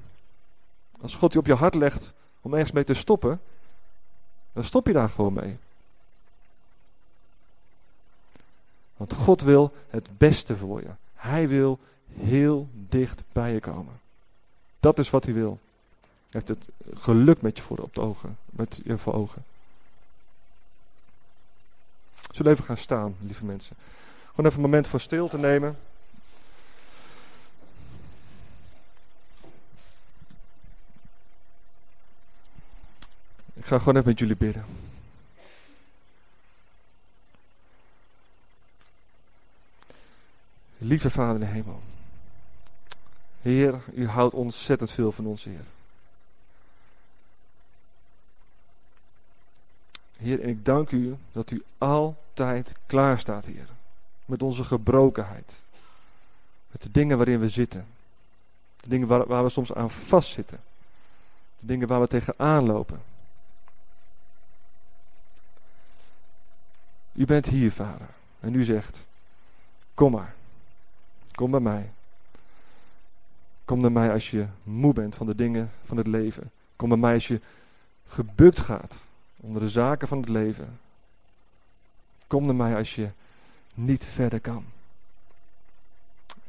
Als 1.01 1.15
God 1.15 1.33
je 1.33 1.39
op 1.39 1.45
je 1.45 1.53
hart 1.53 1.75
legt 1.75 2.13
om 2.41 2.53
ergens 2.53 2.71
mee 2.71 2.83
te 2.83 2.93
stoppen, 2.93 3.41
dan 4.53 4.63
stop 4.63 4.87
je 4.87 4.93
daar 4.93 5.09
gewoon 5.09 5.33
mee. 5.33 5.57
Want 8.97 9.13
God 9.13 9.41
wil 9.41 9.71
het 9.89 10.17
beste 10.17 10.55
voor 10.55 10.81
je. 10.81 10.91
Hij 11.15 11.47
wil 11.47 11.79
heel 12.13 12.67
dicht 12.73 13.23
bij 13.31 13.53
je 13.53 13.59
komen. 13.59 13.99
Dat 14.79 14.99
is 14.99 15.09
wat 15.09 15.25
hij 15.25 15.33
wil. 15.33 15.59
Hij 16.29 16.41
heeft 16.43 16.47
het 16.47 16.67
geluk 16.99 17.41
met 17.41 17.57
je 17.57 17.63
voor 17.63 17.77
op 17.77 17.95
de 17.95 18.01
ogen, 18.01 18.37
met 18.45 18.79
je 18.83 18.97
voor 18.97 19.13
ogen. 19.13 19.43
Even 22.47 22.63
gaan 22.63 22.77
staan, 22.77 23.15
lieve 23.19 23.45
mensen. 23.45 23.75
Gewoon 24.29 24.45
even 24.45 24.57
een 24.57 24.69
moment 24.69 24.87
voor 24.87 24.99
stil 24.99 25.27
te 25.27 25.37
nemen. 25.37 25.77
Ik 33.53 33.65
ga 33.65 33.77
gewoon 33.77 33.95
even 33.95 34.07
met 34.09 34.19
jullie 34.19 34.35
bidden. 34.35 34.65
Lieve 40.77 41.09
Vader 41.09 41.33
in 41.33 41.39
de 41.39 41.45
hemel. 41.45 41.81
Heer, 43.41 43.81
u 43.93 44.07
houdt 44.07 44.33
ontzettend 44.33 44.91
veel 44.91 45.11
van 45.11 45.25
ons, 45.25 45.43
Heer. 45.43 45.65
Heer, 50.17 50.41
en 50.41 50.49
ik 50.49 50.65
dank 50.65 50.91
u 50.91 51.15
dat 51.31 51.51
u 51.51 51.63
altijd 52.41 52.75
klaar 52.85 53.19
staat, 53.19 53.45
Heer. 53.45 53.67
Met 54.25 54.43
onze 54.43 54.63
gebrokenheid. 54.63 55.59
Met 56.71 56.81
de 56.81 56.91
dingen 56.91 57.17
waarin 57.17 57.39
we 57.39 57.49
zitten. 57.49 57.85
De 58.81 58.89
dingen 58.89 59.07
waar, 59.07 59.43
we 59.43 59.49
soms 59.49 59.73
aan 59.73 59.91
vastzitten. 59.91 60.59
De 61.59 61.65
dingen 61.65 61.87
waar 61.87 62.01
we 62.01 62.07
tegenaan 62.07 62.65
lopen. 62.65 63.01
U 67.13 67.25
bent 67.25 67.45
hier, 67.45 67.71
Vader. 67.71 68.07
En 68.39 68.53
u 68.53 68.63
zegt, 68.63 69.03
kom 69.93 70.11
maar. 70.11 70.33
Kom 71.31 71.51
bij 71.51 71.59
mij. 71.59 71.91
Kom 73.65 73.81
bij 73.81 73.89
mij 73.89 74.11
als 74.11 74.31
je 74.31 74.45
moe 74.63 74.93
bent 74.93 75.15
van 75.15 75.25
de 75.25 75.35
dingen 75.35 75.71
van 75.85 75.97
het 75.97 76.07
leven. 76.07 76.51
Kom 76.75 76.89
bij 76.89 76.97
mij 76.97 77.13
als 77.13 77.27
je 77.27 77.41
gebukt 78.07 78.59
gaat 78.59 79.05
onder 79.37 79.61
de 79.61 79.69
zaken 79.69 80.07
van 80.07 80.17
het 80.17 80.29
leven. 80.29 80.79
Kom 82.31 82.45
naar 82.45 82.55
mij 82.55 82.75
als 82.75 82.95
je 82.95 83.09
niet 83.73 84.05
verder 84.05 84.39
kan. 84.39 84.65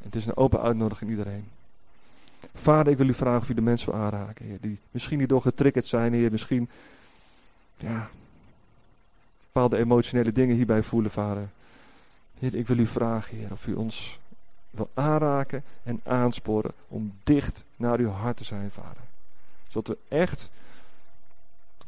Het 0.03 0.15
is 0.15 0.25
een 0.25 0.37
open 0.37 0.61
uitnodiging 0.61 1.09
iedereen. 1.09 1.47
Vader, 2.53 2.91
ik 2.91 2.97
wil 2.97 3.07
u 3.07 3.13
vragen 3.13 3.41
of 3.41 3.49
u 3.49 3.53
de 3.53 3.61
mensen 3.61 3.91
wil 3.91 4.01
aanraken, 4.01 4.45
Heer. 4.45 4.57
Die 4.61 4.79
misschien 4.91 5.19
niet 5.19 5.29
door 5.29 5.41
getriggerd 5.41 5.85
zijn, 5.85 6.13
Heer. 6.13 6.31
Misschien, 6.31 6.69
ja, 7.77 8.09
bepaalde 9.45 9.77
emotionele 9.77 10.31
dingen 10.31 10.55
hierbij 10.55 10.83
voelen, 10.83 11.11
Vader. 11.11 11.49
Heer, 12.39 12.55
ik 12.55 12.67
wil 12.67 12.77
u 12.77 12.85
vragen, 12.85 13.37
Heer, 13.37 13.51
of 13.51 13.67
u 13.67 13.73
ons 13.73 14.19
wil 14.69 14.89
aanraken 14.93 15.63
en 15.83 16.01
aansporen 16.03 16.71
om 16.87 17.13
dicht 17.23 17.63
naar 17.75 17.99
uw 17.99 18.09
hart 18.09 18.37
te 18.37 18.43
zijn, 18.43 18.71
Vader. 18.71 19.03
Zodat 19.67 19.97
we 19.97 20.15
echt 20.15 20.51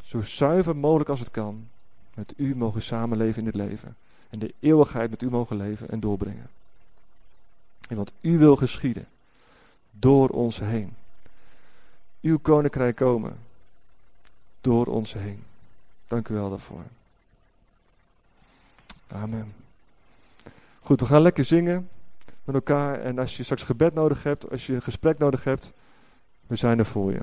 zo 0.02 0.22
zuiver 0.22 0.76
mogelijk 0.76 1.10
als 1.10 1.20
het 1.20 1.32
kan 1.32 1.68
met 2.16 2.34
u 2.38 2.56
mogen 2.56 2.82
samenleven 2.82 3.40
in 3.40 3.46
dit 3.46 3.56
leven. 3.56 3.96
En 4.30 4.40
de 4.40 4.54
eeuwigheid 4.60 5.10
met 5.10 5.22
u 5.22 5.30
mogen 5.30 5.58
leven 5.58 5.90
en 5.90 6.00
doorbrengen. 6.00 6.50
En 7.88 7.96
wat 7.96 8.12
u 8.22 8.38
wil 8.38 8.56
geschieden 8.56 9.08
door 9.92 10.30
ons 10.30 10.60
heen. 10.60 10.94
Uw 12.22 12.38
koninkrijk 12.38 12.96
komen 12.96 13.38
door 14.62 14.86
ons 14.86 15.14
heen. 15.14 15.44
Dank 16.08 16.28
u 16.28 16.34
wel 16.34 16.50
daarvoor. 16.50 16.84
Amen. 19.08 19.54
Goed, 20.80 21.00
we 21.00 21.06
gaan 21.06 21.22
lekker 21.22 21.46
zingen 21.46 21.90
met 22.44 22.56
elkaar. 22.56 23.02
En 23.02 23.20
als 23.20 23.38
je 23.38 23.44
straks 23.44 23.64
gebed 23.64 23.94
nodig 23.94 24.24
hebt, 24.24 24.52
als 24.52 24.66
je 24.66 24.74
een 24.74 24.82
gesprek 24.82 25.18
nodig 25.18 25.44
hebt, 25.44 25.74
we 26.48 26.56
zijn 26.56 26.80
er 26.80 26.86
voor 26.86 27.12
je. 27.12 27.22